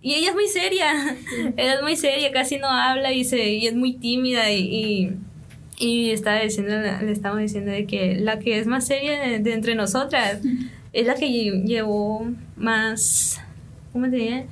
[0.00, 1.16] Y ella es muy seria,
[1.56, 5.16] ella es muy seria, casi no habla y, se, y es muy tímida y, y,
[5.78, 9.74] y estaba diciendo, le estamos diciendo de que la que es más seria de, entre
[9.74, 10.40] nosotras
[10.92, 11.28] es la que
[11.64, 13.40] llevó más,
[13.92, 14.44] ¿cómo te diría?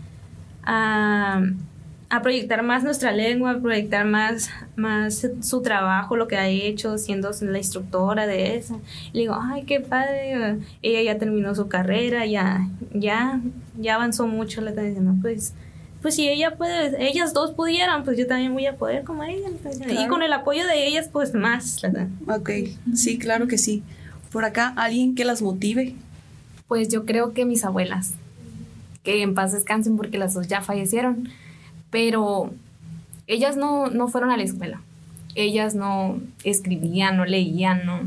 [2.09, 6.99] A proyectar más nuestra lengua, a proyectar más, más su trabajo, lo que ha hecho,
[6.99, 8.77] siendo la instructora de esa.
[9.12, 13.40] le digo, ay, qué padre, ella ya terminó su carrera, ya, ya,
[13.79, 15.55] ya avanzó mucho, le está diciendo, pues,
[16.01, 19.49] pues si ella puede, ellas dos pudieran, pues yo también voy a poder como ella.
[19.88, 21.83] Y con el apoyo de ellas, pues más.
[22.29, 22.51] Ok,
[22.95, 23.83] sí, claro que sí.
[24.31, 25.97] Por acá, alguien que las motive.
[26.69, 28.14] Pues yo creo que mis abuelas,
[29.03, 31.29] que en paz descansen porque las dos ya fallecieron
[31.97, 32.53] pero
[33.27, 34.83] ellas no, no fueron a la escuela.
[35.35, 38.03] Ellas no escribían, no leían, no.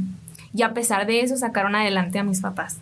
[0.54, 2.78] Y a pesar de eso sacaron adelante a mis papás.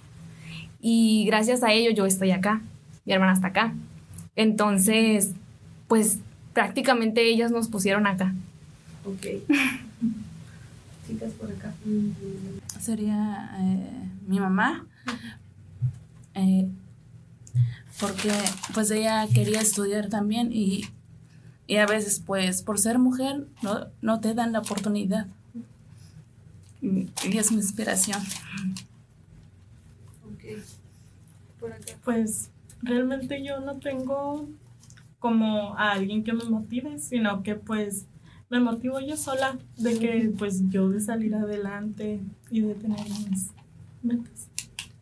[0.81, 2.59] Y gracias a ello yo estoy acá.
[3.05, 3.73] Mi hermana está acá.
[4.35, 5.31] Entonces,
[5.87, 6.19] pues
[6.51, 8.33] prácticamente ellas nos pusieron acá.
[9.05, 9.27] Ok.
[11.07, 11.73] Chicas por acá.
[12.81, 14.85] Sería eh, mi mamá.
[16.33, 16.67] Eh,
[17.99, 18.31] porque
[18.73, 20.85] pues ella quería estudiar también y
[21.67, 25.27] y a veces, pues, por ser mujer, no, no te dan la oportunidad.
[26.81, 28.21] Y es mi inspiración.
[32.03, 32.49] Pues
[32.81, 34.47] realmente yo no tengo
[35.19, 38.05] como a alguien que me motive, sino que pues
[38.49, 42.99] me motivo yo sola de que pues yo de salir adelante y de tener
[43.29, 43.49] mis
[44.03, 44.47] metas,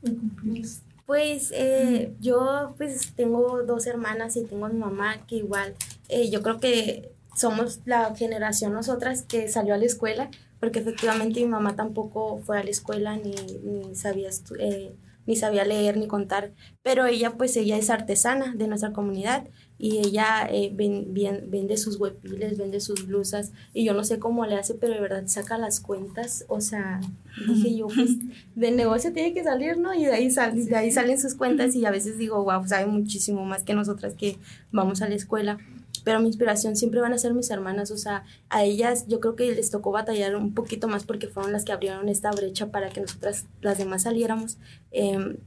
[0.01, 0.81] de cumplirlas.
[1.05, 5.75] Pues eh, yo pues tengo dos hermanas y tengo a mi mamá que igual
[6.09, 11.41] eh, yo creo que somos la generación nosotras que salió a la escuela porque efectivamente
[11.41, 16.07] mi mamá tampoco fue a la escuela ni, ni sabía eh, ni sabía leer ni
[16.07, 16.51] contar
[16.85, 19.47] pero ella pues ella es artesana de nuestra comunidad
[19.79, 24.55] y ella eh, vende sus huepiles, vende sus blusas y yo no sé cómo le
[24.55, 27.01] hace, pero de verdad saca las cuentas, o sea,
[27.47, 28.11] dije yo, pues
[28.55, 29.95] del negocio tiene que salir, ¿no?
[29.95, 33.43] Y de ahí, de ahí salen sus cuentas y a veces digo, wow, sabe muchísimo
[33.45, 34.37] más que nosotras que
[34.71, 35.57] vamos a la escuela.
[36.05, 39.35] Pero mi inspiración siempre van a ser mis hermanas, o sea, a ellas yo creo
[39.35, 42.89] que les tocó batallar un poquito más porque fueron las que abrieron esta brecha para
[42.89, 44.57] que nosotras, las demás, saliéramos.
[44.91, 45.37] Eh,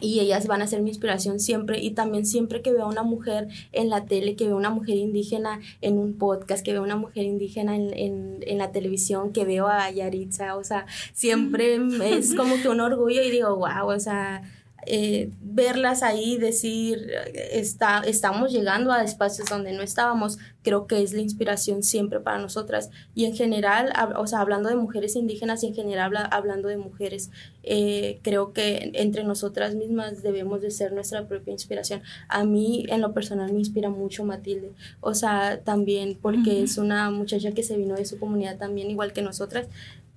[0.00, 3.02] y ellas van a ser mi inspiración siempre y también siempre que veo a una
[3.02, 6.80] mujer en la tele, que veo a una mujer indígena en un podcast, que veo
[6.80, 10.86] a una mujer indígena en, en, en la televisión, que veo a Yaritza, o sea,
[11.12, 14.42] siempre es como que un orgullo y digo, wow, o sea,
[14.86, 21.12] eh, verlas ahí, decir, está, estamos llegando a espacios donde no estábamos, creo que es
[21.12, 22.90] la inspiración siempre para nosotras.
[23.14, 27.30] Y en general, o sea, hablando de mujeres indígenas y en general hablando de mujeres,
[27.62, 32.02] eh, creo que entre nosotras mismas debemos de ser nuestra propia inspiración.
[32.28, 34.72] A mí, en lo personal, me inspira mucho Matilde.
[35.00, 39.12] O sea, también porque es una muchacha que se vino de su comunidad también, igual
[39.12, 39.68] que nosotras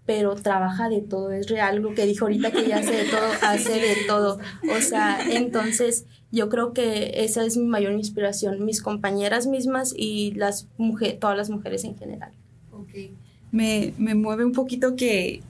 [0.06, 3.32] pero trabaja de todo, es real lo que dijo ahorita que ella hace de todo,
[3.42, 4.40] hace de todo.
[4.76, 10.34] O sea, entonces yo creo que esa es mi mayor inspiración, mis compañeras mismas y
[10.34, 12.34] las mujeres, todas las mujeres en general.
[12.72, 13.16] Okay.
[13.52, 15.42] Me, me mueve un poquito que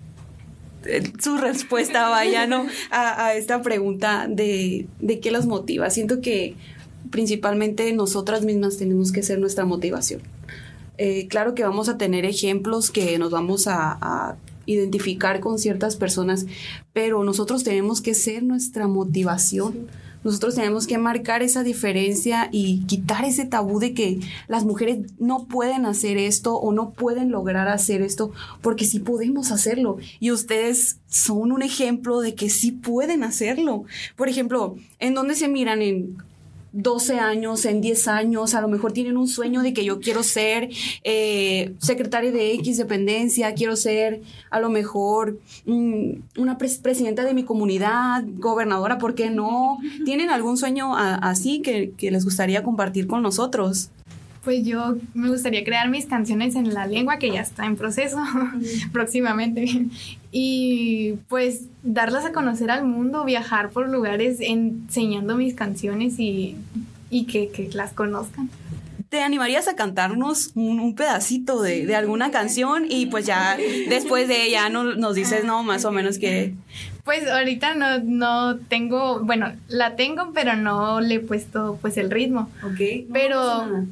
[0.85, 2.67] eh, su respuesta vaya ¿no?
[2.91, 5.89] a, a esta pregunta de, de qué las motiva.
[5.89, 6.55] Siento que
[7.09, 10.21] principalmente nosotras mismas tenemos que ser nuestra motivación.
[10.97, 16.45] Eh, claro que vamos a tener ejemplos que nos vamos a, identificar con ciertas personas,
[16.93, 19.89] pero nosotros tenemos que ser nuestra motivación.
[20.23, 25.47] Nosotros tenemos que marcar esa diferencia y quitar ese tabú de que las mujeres no
[25.47, 29.97] pueden hacer esto o no pueden lograr hacer esto, porque sí podemos hacerlo.
[30.21, 33.83] Y ustedes son un ejemplo de que sí pueden hacerlo.
[34.15, 35.81] Por ejemplo, ¿en dónde se miran?
[35.81, 36.15] ¿En
[36.73, 40.23] 12 años, en 10 años, a lo mejor tienen un sueño de que yo quiero
[40.23, 40.69] ser
[41.03, 47.43] eh, secretaria de X dependencia, quiero ser a lo mejor mm, una presidenta de mi
[47.43, 49.77] comunidad, gobernadora, ¿por qué no?
[50.05, 53.91] ¿Tienen algún sueño así que, que les gustaría compartir con nosotros?
[54.43, 58.17] Pues yo me gustaría crear mis canciones en la lengua que ya está en proceso
[58.91, 59.87] próximamente
[60.33, 66.57] y pues darlas a conocer al mundo, viajar por lugares enseñando mis canciones y,
[67.09, 68.49] y que, que, las conozcan.
[69.07, 73.55] ¿Te animarías a cantarnos un, pedacito de, de, alguna canción y pues ya
[73.87, 76.55] después de ella no, nos dices, no, más o menos que...
[77.05, 82.09] Pues ahorita no, no tengo, bueno, la tengo, pero no le he puesto pues el
[82.09, 82.49] ritmo.
[82.63, 83.07] Ok.
[83.13, 83.85] pero...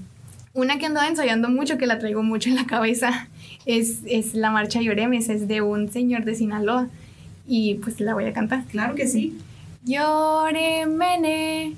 [0.54, 3.28] Una que andaba ensayando mucho, que la traigo mucho en la cabeza,
[3.66, 6.90] es, es la marcha Lloremes, es de un señor de Sinaloa.
[7.48, 8.66] Y pues la voy a cantar.
[8.66, 9.38] Claro que sí.
[9.84, 11.74] Lloremene,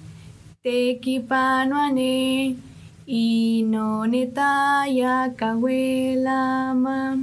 [0.61, 2.55] tequipanuane,
[3.05, 5.33] y no netaya
[6.75, 7.17] ma.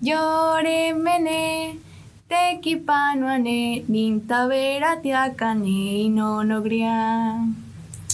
[0.00, 1.78] Llore mene,
[2.26, 6.62] tequipanuane, nintavera tiacane, no no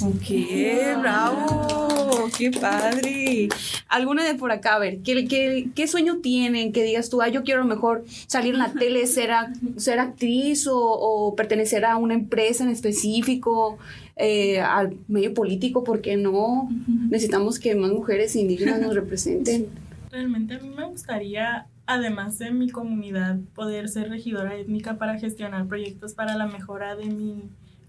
[0.06, 3.48] Ok, bravo, qué padre.
[3.88, 6.72] Alguna de por acá, a ver, ¿qué, qué, qué sueño tienen?
[6.72, 9.30] Que digas tú, ah, yo quiero mejor salir en la tele, ser,
[9.78, 13.78] ser actriz o, pertenecer a una empresa en específico,
[14.14, 16.68] eh, al medio político, ¿por qué no?
[17.10, 19.66] Necesitamos que más mujeres indígenas nos representen.
[20.12, 25.66] Realmente a mí me gustaría además de mi comunidad, poder ser regidora étnica para gestionar
[25.66, 27.44] proyectos para la mejora de mi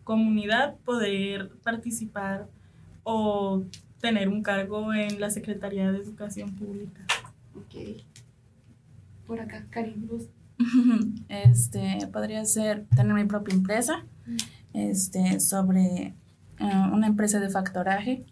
[0.07, 2.47] comunidad poder participar
[3.03, 3.65] o
[3.99, 7.01] tener un cargo en la Secretaría de Educación Pública.
[7.53, 8.05] Ok.
[9.27, 10.07] Por acá, Karim.
[11.27, 14.05] Este, podría ser tener mi propia empresa,
[14.71, 16.15] este, sobre
[16.59, 18.25] eh, una empresa de factoraje,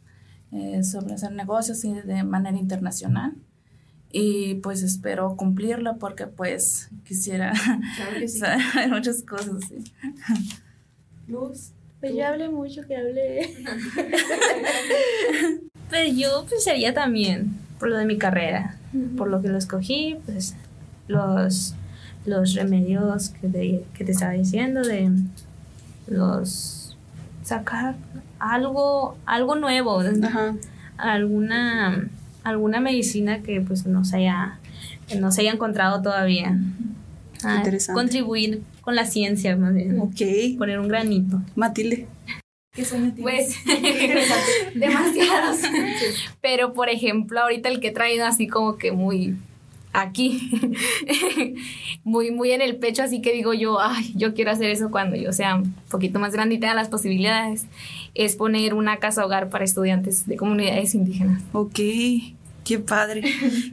[0.53, 3.35] eh, sobre hacer negocios de manera internacional
[4.11, 7.51] y pues espero cumplirlo porque pues quisiera
[7.97, 8.39] claro sí.
[8.89, 9.83] muchas cosas sí.
[11.27, 11.71] Luz.
[11.99, 13.55] Pues yo hablé mucho, que hablé.
[15.89, 18.77] pues yo pensaría también por lo de mi carrera,
[19.17, 20.55] por lo que lo escogí, pues
[21.07, 21.73] los,
[22.25, 25.11] los remedios que te, que te estaba diciendo, de
[26.07, 26.97] los
[27.43, 27.95] sacar
[28.39, 30.01] algo, algo nuevo,
[30.97, 32.07] alguna
[32.45, 34.59] alguna medicina que pues no se haya,
[35.19, 36.57] no se haya encontrado todavía.
[37.43, 37.63] Ah,
[37.93, 39.99] contribuir con la ciencia, más bien.
[39.99, 40.57] Ok.
[40.57, 41.41] Poner un granito.
[41.55, 42.07] Matilde.
[42.71, 43.57] ¿Qué sueño tienes?
[43.65, 43.65] Pues,
[44.75, 45.57] demasiados.
[46.39, 49.35] Pero, por ejemplo, ahorita el que he traído así como que muy
[49.91, 50.51] aquí,
[52.03, 55.15] muy, muy en el pecho, así que digo yo, ay, yo quiero hacer eso cuando
[55.15, 57.65] yo sea un poquito más grande y tenga las posibilidades,
[58.13, 61.41] es poner una casa hogar para estudiantes de comunidades indígenas.
[61.53, 61.79] Ok.
[62.65, 63.21] Qué padre,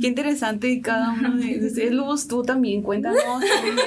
[0.01, 1.93] qué interesante cada uno de ustedes.
[1.93, 3.23] Luz, tú también, cuéntanos,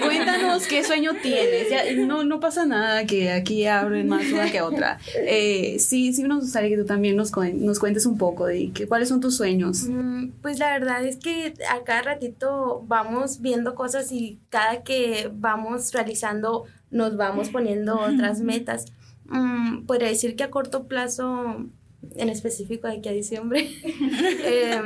[0.03, 1.67] cuéntanos qué sueño tienes.
[2.07, 4.97] no, no pasa nada que aquí abren más una que otra.
[5.15, 8.87] Eh, sí, sí nos gustaría que tú también nos, nos cuentes un poco de que,
[8.87, 9.85] cuáles son tus sueños.
[9.87, 15.29] Mm, pues la verdad es que a cada ratito vamos viendo cosas y cada que
[15.31, 18.85] vamos realizando nos vamos poniendo otras metas.
[19.25, 21.67] Mm, podría decir que a corto plazo
[22.15, 24.85] en específico de aquí a diciembre, em,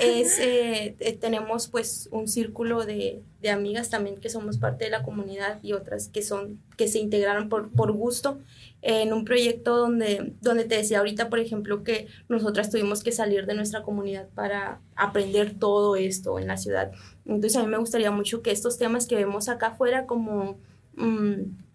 [0.00, 4.90] es, eh, eh, tenemos pues un círculo de, de, amigas también que somos parte de
[4.90, 8.38] la comunidad y otras que, son, que se integraron por, por gusto
[8.82, 13.46] en un proyecto donde, donde te decía ahorita, por ejemplo, que nosotras tuvimos que salir
[13.46, 16.92] de nuestra comunidad para aprender todo esto en la ciudad.
[17.24, 20.58] Entonces a mí me gustaría mucho que estos temas que vemos acá afuera como...
[20.94, 21.66] Mm,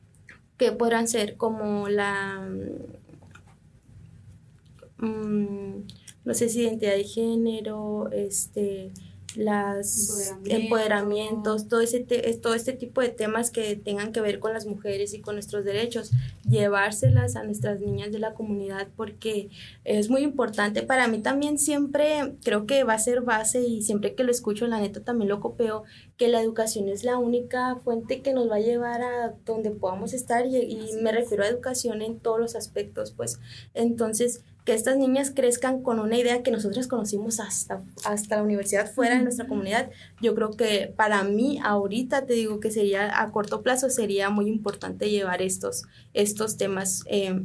[0.57, 2.47] que podrán ser como la
[5.01, 5.87] Mm,
[6.23, 8.91] no sé si identidad de género, este,
[9.35, 11.99] las empoderamientos, todo, ese
[12.41, 15.63] todo este tipo de temas que tengan que ver con las mujeres y con nuestros
[15.63, 16.11] derechos,
[16.47, 19.49] llevárselas a nuestras niñas de la comunidad porque
[19.83, 20.81] es muy importante.
[20.81, 24.67] Para mí también siempre creo que va a ser base y siempre que lo escucho,
[24.67, 25.83] la neta también lo copeo,
[26.17, 30.13] que la educación es la única fuente que nos va a llevar a donde podamos
[30.13, 33.39] estar y, y me refiero a educación en todos los aspectos, pues.
[33.73, 38.91] Entonces que estas niñas crezcan con una idea que nosotros conocimos hasta, hasta la universidad
[38.91, 39.89] fuera de nuestra comunidad.
[40.21, 44.47] Yo creo que para mí ahorita te digo que sería a corto plazo sería muy
[44.47, 45.83] importante llevar estos,
[46.13, 47.03] estos temas.
[47.07, 47.41] Eh,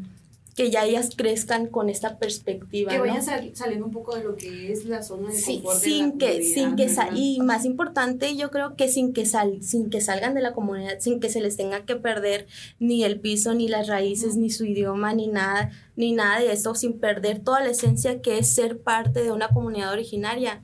[0.57, 2.91] que ya ellas crezcan con esta perspectiva.
[2.91, 6.43] Que vayan saliendo un poco de lo que es la zona de sí, sin que,
[6.43, 10.41] sin que y más importante, yo creo que sin que sal, sin que salgan de
[10.41, 12.47] la comunidad, sin que se les tenga que perder
[12.79, 16.75] ni el piso, ni las raíces, ni su idioma, ni nada, ni nada de eso,
[16.75, 20.63] sin perder toda la esencia que es ser parte de una comunidad originaria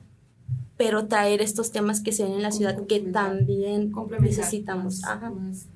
[0.77, 5.01] pero traer estos temas que se ven en la ciudad que también necesitamos.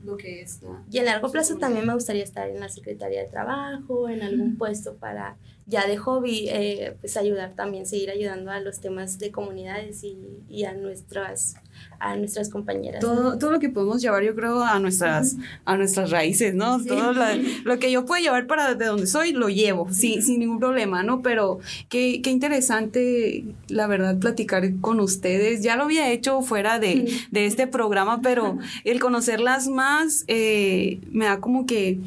[0.03, 0.59] lo que es,
[0.91, 4.57] y en largo plazo también me gustaría estar en la Secretaría de Trabajo, en algún
[4.57, 9.31] puesto para ya de hobby, eh, pues ayudar también, seguir ayudando a los temas de
[9.31, 10.17] comunidades y,
[10.47, 11.55] y a nuestras
[11.99, 13.01] a nuestras compañeras.
[13.01, 16.83] Todo, todo lo que podemos llevar, yo creo, a nuestras, a nuestras raíces, ¿no?
[16.83, 17.13] Todo
[17.63, 21.03] lo que yo puedo llevar para de donde soy, lo llevo, sí, sin ningún problema,
[21.03, 21.21] ¿no?
[21.21, 21.59] Pero
[21.89, 25.63] qué, qué interesante, la verdad, platicar con ustedes.
[25.63, 31.25] Ya lo había hecho fuera de, de este programa, pero el conocerlas más eh, me
[31.25, 31.99] da como que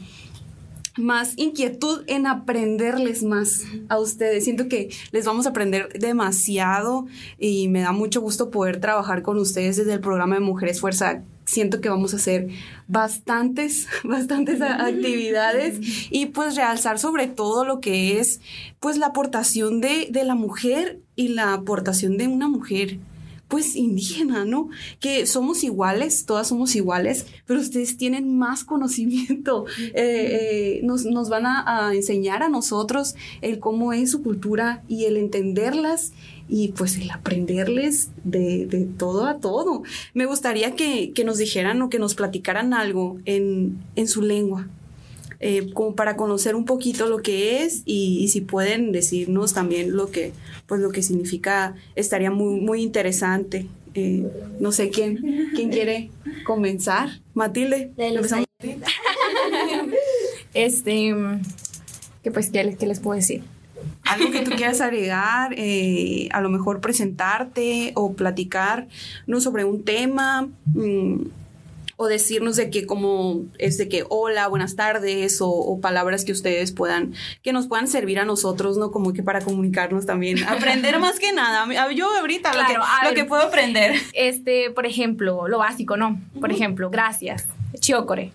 [1.00, 4.44] más inquietud en aprenderles más a ustedes.
[4.44, 7.06] Siento que les vamos a aprender demasiado
[7.38, 11.22] y me da mucho gusto poder trabajar con ustedes desde el programa de Mujeres Fuerza
[11.50, 12.48] siento que vamos a hacer
[12.86, 15.80] bastantes, bastantes actividades
[16.10, 18.40] y pues realzar sobre todo lo que es
[18.78, 22.98] pues la aportación de, de la mujer y la aportación de una mujer
[23.50, 24.70] pues indígena, ¿no?
[25.00, 31.28] Que somos iguales, todas somos iguales, pero ustedes tienen más conocimiento, Eh, eh, nos, nos
[31.28, 36.12] van a, a enseñar a nosotros el cómo es su cultura y el entenderlas
[36.48, 39.82] y pues el aprenderles de, de todo a todo.
[40.14, 44.68] Me gustaría que, que nos dijeran o que nos platicaran algo en, en su lengua.
[45.40, 49.96] Eh, como para conocer un poquito lo que es y, y si pueden decirnos también
[49.96, 50.32] lo que
[50.66, 54.22] pues lo que significa estaría muy muy interesante Eh,
[54.60, 55.18] no sé quién
[55.56, 56.10] quién quiere
[56.46, 58.46] comenzar Matilde empezamos.
[60.54, 61.14] Este,
[62.22, 63.42] que pues, ¿qué, les- qué les puedo decir?
[64.02, 68.88] algo que tú quieras agregar eh, a lo mejor presentarte o platicar
[69.26, 71.22] no sobre un tema mm,
[72.02, 76.32] o decirnos de que como es de que hola buenas tardes o, o palabras que
[76.32, 80.98] ustedes puedan que nos puedan servir a nosotros no como que para comunicarnos también aprender
[80.98, 83.14] más que nada yo ahorita lo, que, lo ver.
[83.14, 86.20] que puedo aprender Este, por ejemplo, lo básico, ¿no?
[86.40, 87.46] Por ejemplo, gracias.
[87.78, 88.32] Chiokore.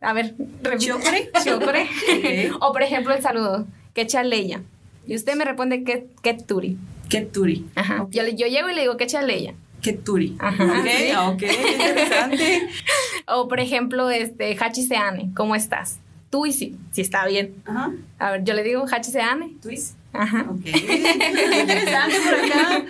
[0.00, 0.34] A ver.
[0.78, 1.30] ¿Chiokore?
[1.42, 1.88] Chiokore.
[2.50, 2.62] Ok.
[2.62, 3.66] o por ejemplo, el saludo.
[3.94, 4.62] Que chaleya.
[5.06, 6.76] Y usted me responde que, que turi.
[7.08, 8.06] qué turi Ajá.
[8.10, 9.54] Yo, yo llego y le digo que chaleya.
[9.86, 10.64] Qué turi Ajá.
[10.64, 12.68] ok ok interesante
[13.28, 15.98] O por ejemplo, este, hachiseane, ¿cómo estás?
[16.30, 17.54] Tú y sí, sí está bien.
[17.64, 19.54] ajá A ver, yo le digo hachiseane.
[19.62, 19.96] Twist.
[20.12, 20.46] Ajá.
[20.50, 22.84] ok interesante por acá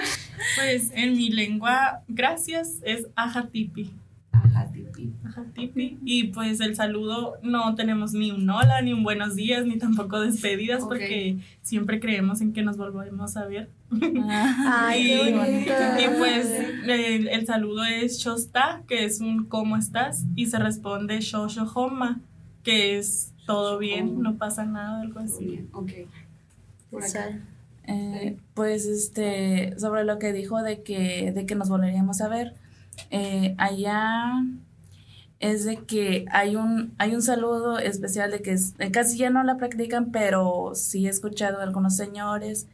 [0.57, 3.91] Pues en mi lengua, gracias, es ajatipi.
[5.57, 5.99] Tipi.
[6.05, 10.21] Y pues el saludo no tenemos ni un hola, ni un buenos días, ni tampoco
[10.21, 13.71] despedidas, porque siempre creemos en que nos volveremos a ver.
[14.67, 15.73] Ay, qué Y- bonito.
[15.99, 16.47] Y pues
[16.87, 20.25] el, el saludo es Shosta, que es un ¿cómo estás?
[20.37, 22.21] Y se responde Shoshohoma,
[22.63, 25.67] que es todo bien, no pasa nada, algo así.
[25.73, 25.91] ok
[26.91, 27.43] por acá Sal.
[27.89, 32.55] Eh, pues este, sobre lo que dijo de que, de que nos volveríamos a ver,
[33.11, 34.43] eh, allá
[35.41, 39.43] es de que hay un, hay un saludo especial de que es- casi ya no
[39.43, 42.66] la practican, pero sí he escuchado de algunos señores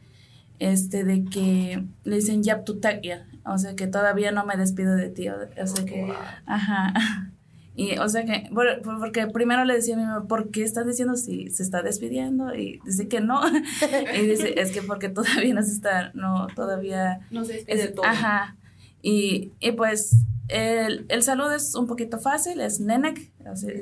[0.59, 4.95] este, de que le dicen yap tu takia", o sea que todavía no me despido
[4.95, 6.13] de ti, o, o sea que,
[6.45, 6.93] ajá.
[7.75, 10.61] Y, o sea que, por- por- porque primero le decía a mi mamá, ¿por qué
[10.63, 12.53] estás diciendo si se está despidiendo?
[12.53, 13.41] Y dice que no.
[14.15, 17.87] y dice, es que porque todavía no se está, no, todavía no se es- despide
[17.87, 18.55] todo Ajá.
[19.01, 20.17] Y, y pues
[20.49, 23.73] el, el saludo es un poquito fácil, es nenek, sea,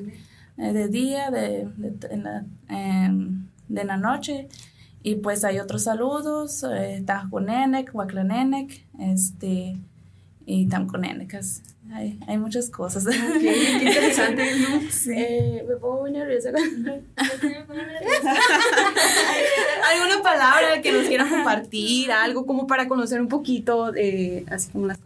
[0.57, 4.47] eh, de día, de, de, en la, em, de la noche.
[5.03, 7.03] Y pues hay otros saludos, eh,
[7.39, 7.91] nenek,
[8.23, 9.77] nenek, este,
[10.45, 11.33] y tamconenek.
[11.33, 13.05] es- Hay, hay muchas cosas.
[13.05, 14.81] qué interesante ¿no?
[15.13, 16.49] Eh, me pongo muy nerviosa.
[16.49, 16.99] alguna
[20.23, 24.99] palabra que nos quieran compartir algo como para conocer un poquito eh, así como las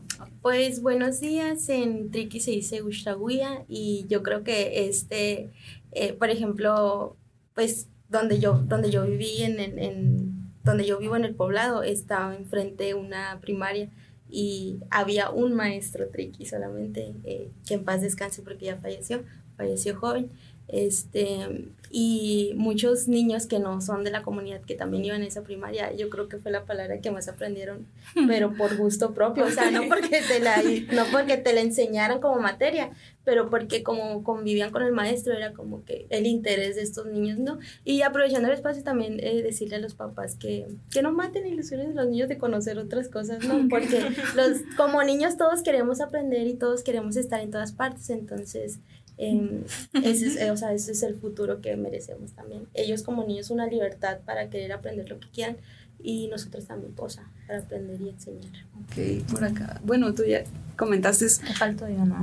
[0.46, 5.50] Pues buenos días, en Triqui se dice Gustaguía y yo creo que este,
[5.92, 7.18] eh, por ejemplo,
[7.56, 11.82] pues donde yo, donde yo viví en, en, en- donde yo vivo en el poblado,
[11.82, 13.90] estaba enfrente una primaria
[14.30, 19.24] y había un maestro Triqui solamente, eh, que en paz descanse porque ya falleció,
[19.58, 20.30] falleció joven.
[20.68, 25.44] Este, y muchos niños que no son de la comunidad que también iban a esa
[25.44, 27.86] primaria, yo creo que fue la palabra que más aprendieron
[28.28, 30.62] pero por gusto propio, o sea, no porque te la,
[30.94, 32.92] no porque te la enseñaran como materia,
[33.24, 37.40] pero porque como convivían con el maestro era como que el interés de estos niños,
[37.40, 37.60] ¿no?
[37.84, 41.90] Y aprovechando el espacio también eh, decirle a los papás que, que no maten ilusiones
[41.90, 43.68] de los niños de conocer otras cosas, ¿no?
[43.70, 44.02] Porque
[44.36, 48.80] los, como niños todos queremos aprender y todos queremos estar en todas partes, entonces...
[49.18, 49.64] em,
[50.04, 52.68] ese es, eh, o sea, ese es el futuro que merecemos también.
[52.74, 55.58] Ellos como niños una libertad para querer aprender lo que quieran
[56.02, 58.52] y nosotros también, o sea, para aprender y enseñar.
[58.84, 60.44] ok por acá bueno tú ya
[60.76, 62.22] comentaste Me faltó yo, ¿no?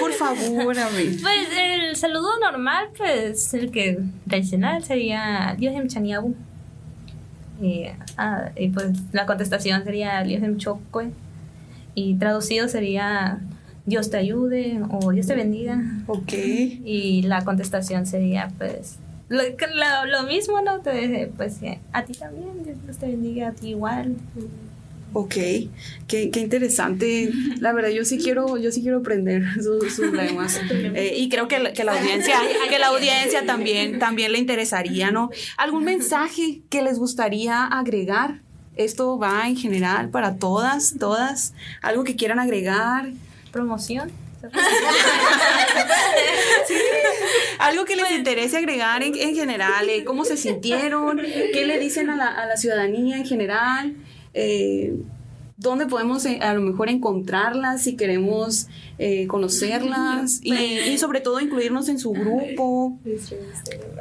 [0.00, 6.34] por favor Abril Pues el saludo normal, pues el que tradicional sería Dios em chaniabu.
[7.60, 7.86] Y,
[8.16, 11.10] ah, y pues la contestación sería Dios em chocue.
[11.94, 13.40] Y traducido sería
[13.88, 15.82] Dios te ayude o Dios te bendiga.
[16.06, 18.96] ok Y la contestación sería pues
[19.28, 20.80] lo, lo, lo mismo, ¿no?
[20.80, 21.56] Te- pues
[21.92, 24.14] a ti también, Dios te bendiga, a ti igual.
[25.14, 25.34] Ok,
[26.06, 27.30] qué, qué interesante.
[27.60, 30.60] La verdad, yo sí quiero, yo sí quiero aprender su- sus lenguas.
[30.70, 32.36] Eh, y creo que, la- que la audiencia,
[32.68, 35.30] que la audiencia también, también le interesaría, ¿no?
[35.56, 38.40] ¿Algún mensaje que les gustaría agregar?
[38.76, 41.52] Esto va en general para todas, todas.
[41.82, 43.10] Algo que quieran agregar,
[43.52, 44.10] promoción.
[47.58, 52.08] Algo que les interese agregar en, en general, eh, cómo se sintieron, qué le dicen
[52.08, 53.96] a la, a la ciudadanía en general,
[54.34, 54.94] eh,
[55.58, 58.68] dónde podemos eh, a lo mejor encontrarlas si queremos
[58.98, 62.98] eh, conocerlas y, y sobre todo incluirnos en su grupo.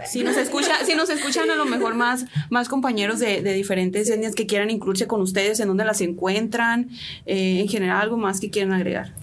[0.06, 4.08] Si nos, escucha, si nos escuchan a lo mejor más, más compañeros de, de diferentes
[4.10, 6.90] etnias que quieran incluirse con ustedes, en dónde las encuentran,
[7.26, 9.14] eh, en general algo más que quieran agregar.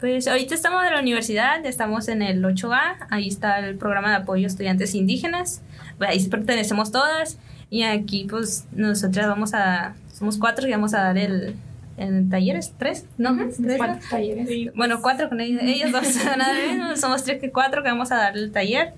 [0.00, 4.16] Pues ahorita estamos en la universidad, estamos en el 8A, ahí está el programa de
[4.16, 5.60] apoyo a estudiantes indígenas,
[5.98, 7.38] ahí pertenecemos todas
[7.68, 11.56] y aquí pues nosotras vamos a, somos cuatro y vamos a dar el,
[11.96, 13.36] el talleres, tres, ¿no?
[13.36, 13.76] ¿Tres, no?
[13.76, 14.72] Cuatro talleres.
[14.76, 18.12] Bueno, cuatro con ellos, ellos dos, van a dar, somos tres que cuatro que vamos
[18.12, 18.92] a dar el taller.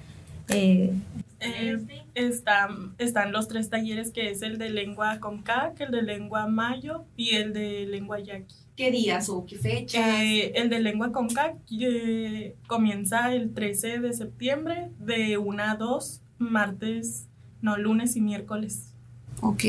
[0.49, 0.93] Eh,
[1.41, 1.79] Eh,
[2.15, 7.07] están, están los tres talleres que es el de lengua Comcac, el de lengua Mayo
[7.17, 8.55] y el de lengua Yaqui.
[8.81, 10.23] ¿Qué días o qué fechas?
[10.23, 16.23] Eh, el de lengua Comcac eh, comienza el 13 de septiembre de 1 a 2,
[16.39, 17.27] martes,
[17.61, 18.95] no, lunes y miércoles.
[19.43, 19.65] ok.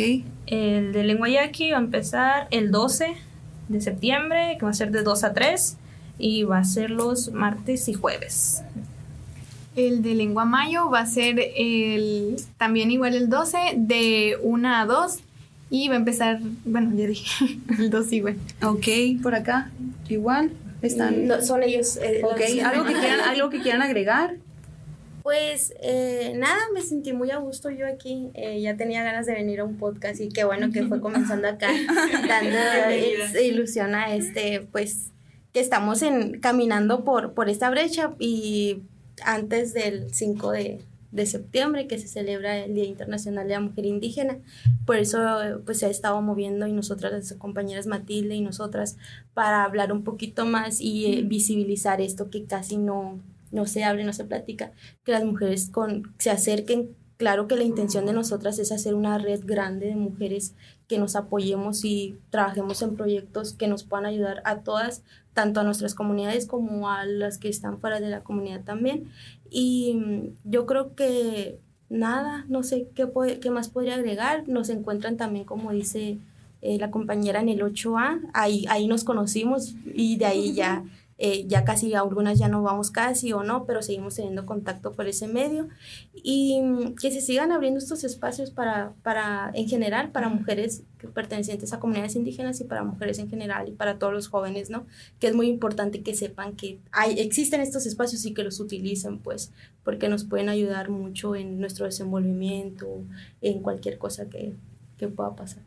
[0.45, 3.18] el de lengua yaqui va a empezar el 12
[3.68, 5.78] de septiembre, que va a ser de 2 a 3
[6.18, 8.64] y va a ser los martes y jueves.
[9.76, 14.86] El de lengua mayo va a ser el también igual el 12 de 1 a
[14.86, 15.20] 2
[15.72, 18.36] y va a empezar, bueno, ya dije, el 2 igual.
[18.63, 18.88] Ok,
[19.24, 19.72] por acá,
[20.07, 20.51] igual.
[20.84, 21.26] Están.
[21.28, 21.97] No, son ellos.
[21.97, 24.36] eh, Ok, los- ¿algo que quieran, algo que quieran agregar.
[25.24, 28.30] Pues eh, nada, me sentí muy a gusto yo aquí.
[28.34, 31.47] Eh, ya tenía ganas de venir a un podcast y qué bueno que fue comenzando
[31.47, 31.69] acá,
[32.28, 35.11] dando ilusión a este, pues,
[35.53, 38.82] que estamos en, caminando por, por esta brecha y
[39.24, 40.80] antes del 5 de,
[41.12, 44.39] de septiembre que se celebra el Día Internacional de la Mujer Indígena.
[44.86, 45.20] Por eso
[45.66, 48.97] pues se ha estado moviendo y nosotras, las compañeras Matilde y nosotras,
[49.34, 53.20] para hablar un poquito más y eh, visibilizar esto que casi no,
[53.51, 54.72] no se abre, no se platica,
[55.03, 56.95] que las mujeres con, se acerquen.
[57.22, 60.55] Claro que la intención de nosotras es hacer una red grande de mujeres
[60.88, 65.03] que nos apoyemos y trabajemos en proyectos que nos puedan ayudar a todas,
[65.36, 69.11] tanto a nuestras comunidades como a las que están fuera de la comunidad también.
[69.51, 71.59] Y mm, yo creo que
[71.89, 73.07] nada, no sé qué,
[73.39, 74.49] qué más podría agregar.
[74.49, 76.17] Nos encuentran también, como dice
[76.63, 78.32] eh, la compañera, en el 8A.
[78.34, 80.86] Ahí, ahí nos conocimos y de ahí ya,
[81.24, 85.07] eh, ya casi, algunas ya no vamos casi o no, pero seguimos teniendo contacto por
[85.07, 85.69] ese medio.
[86.15, 90.82] Y mm, que se sigan abriendo estos espacios para, para en general, para mujeres
[91.13, 94.88] pertenecientes a comunidades indígenas y para mujeres en general y para todos los jóvenes, ¿no?
[95.19, 99.19] Que es muy importante que sepan que hay, existen estos espacios y que los utilicen,
[99.19, 99.51] pues,
[99.84, 102.88] porque nos pueden ayudar mucho en nuestro desenvolvimiento,
[103.41, 104.55] en cualquier cosa que,
[104.97, 105.61] que pueda pasar.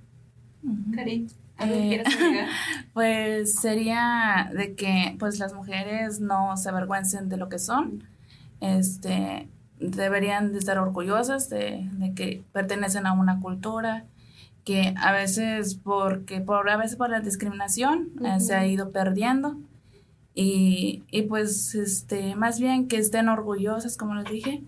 [0.97, 2.03] Karen, ¿algo que Eh?
[2.93, 8.05] Pues sería de que pues las mujeres no se avergüencen de lo que son.
[8.61, 9.49] Este
[9.81, 14.05] deberían de estar orgullosas de, de que pertenecen a una cultura
[14.65, 19.57] que a veces porque por a veces por la discriminación eh, se ha ido perdiendo
[20.35, 24.63] y, y pues este más bien que estén orgullosas como les dije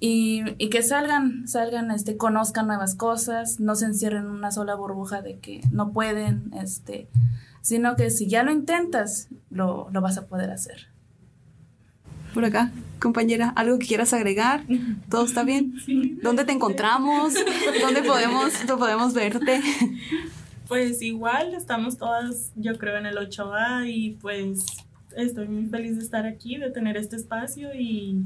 [0.00, 4.74] y, y que salgan, salgan, este, conozcan nuevas cosas, no se encierren en una sola
[4.74, 7.08] burbuja de que no pueden, este,
[7.60, 10.88] sino que si ya lo intentas, lo, lo vas a poder hacer.
[12.32, 14.64] Por acá, compañera, ¿algo que quieras agregar?
[15.10, 15.74] ¿Todo está bien?
[16.22, 17.34] ¿Dónde te encontramos?
[17.82, 19.60] ¿Dónde podemos, dónde podemos verte?
[20.66, 24.64] Pues igual estamos todas, yo creo, en el 8A y pues
[25.16, 28.22] estoy muy feliz de estar aquí, de tener este espacio y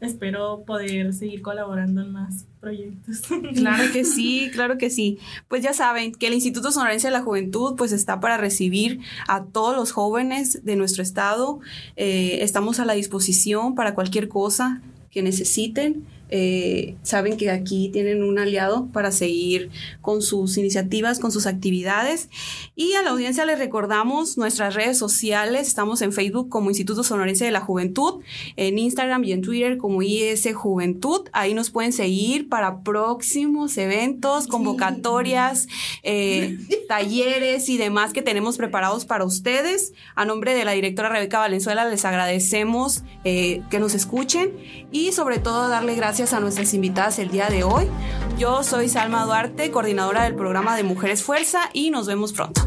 [0.00, 3.22] espero poder seguir colaborando en más proyectos.
[3.54, 5.18] Claro que sí, claro que sí.
[5.48, 9.44] Pues ya saben que el Instituto Sonorense de la Juventud pues está para recibir a
[9.44, 11.60] todos los jóvenes de nuestro estado.
[11.96, 16.04] Eh, estamos a la disposición para cualquier cosa que necesiten.
[16.30, 19.70] Eh, saben que aquí tienen un aliado para seguir
[20.00, 22.28] con sus iniciativas, con sus actividades.
[22.74, 25.68] Y a la audiencia les recordamos nuestras redes sociales.
[25.68, 28.22] Estamos en Facebook como Instituto Sonorense de la Juventud,
[28.56, 31.28] en Instagram y en Twitter como IS Juventud.
[31.32, 35.68] Ahí nos pueden seguir para próximos eventos, convocatorias,
[36.02, 36.58] eh,
[36.88, 39.92] talleres y demás que tenemos preparados para ustedes.
[40.14, 44.52] A nombre de la directora Rebeca Valenzuela les agradecemos eh, que nos escuchen
[44.90, 47.90] y sobre todo darle gracias a nuestras invitadas el día de hoy.
[48.38, 52.62] Yo soy Salma Duarte, coordinadora del programa de Mujeres Fuerza y nos vemos pronto.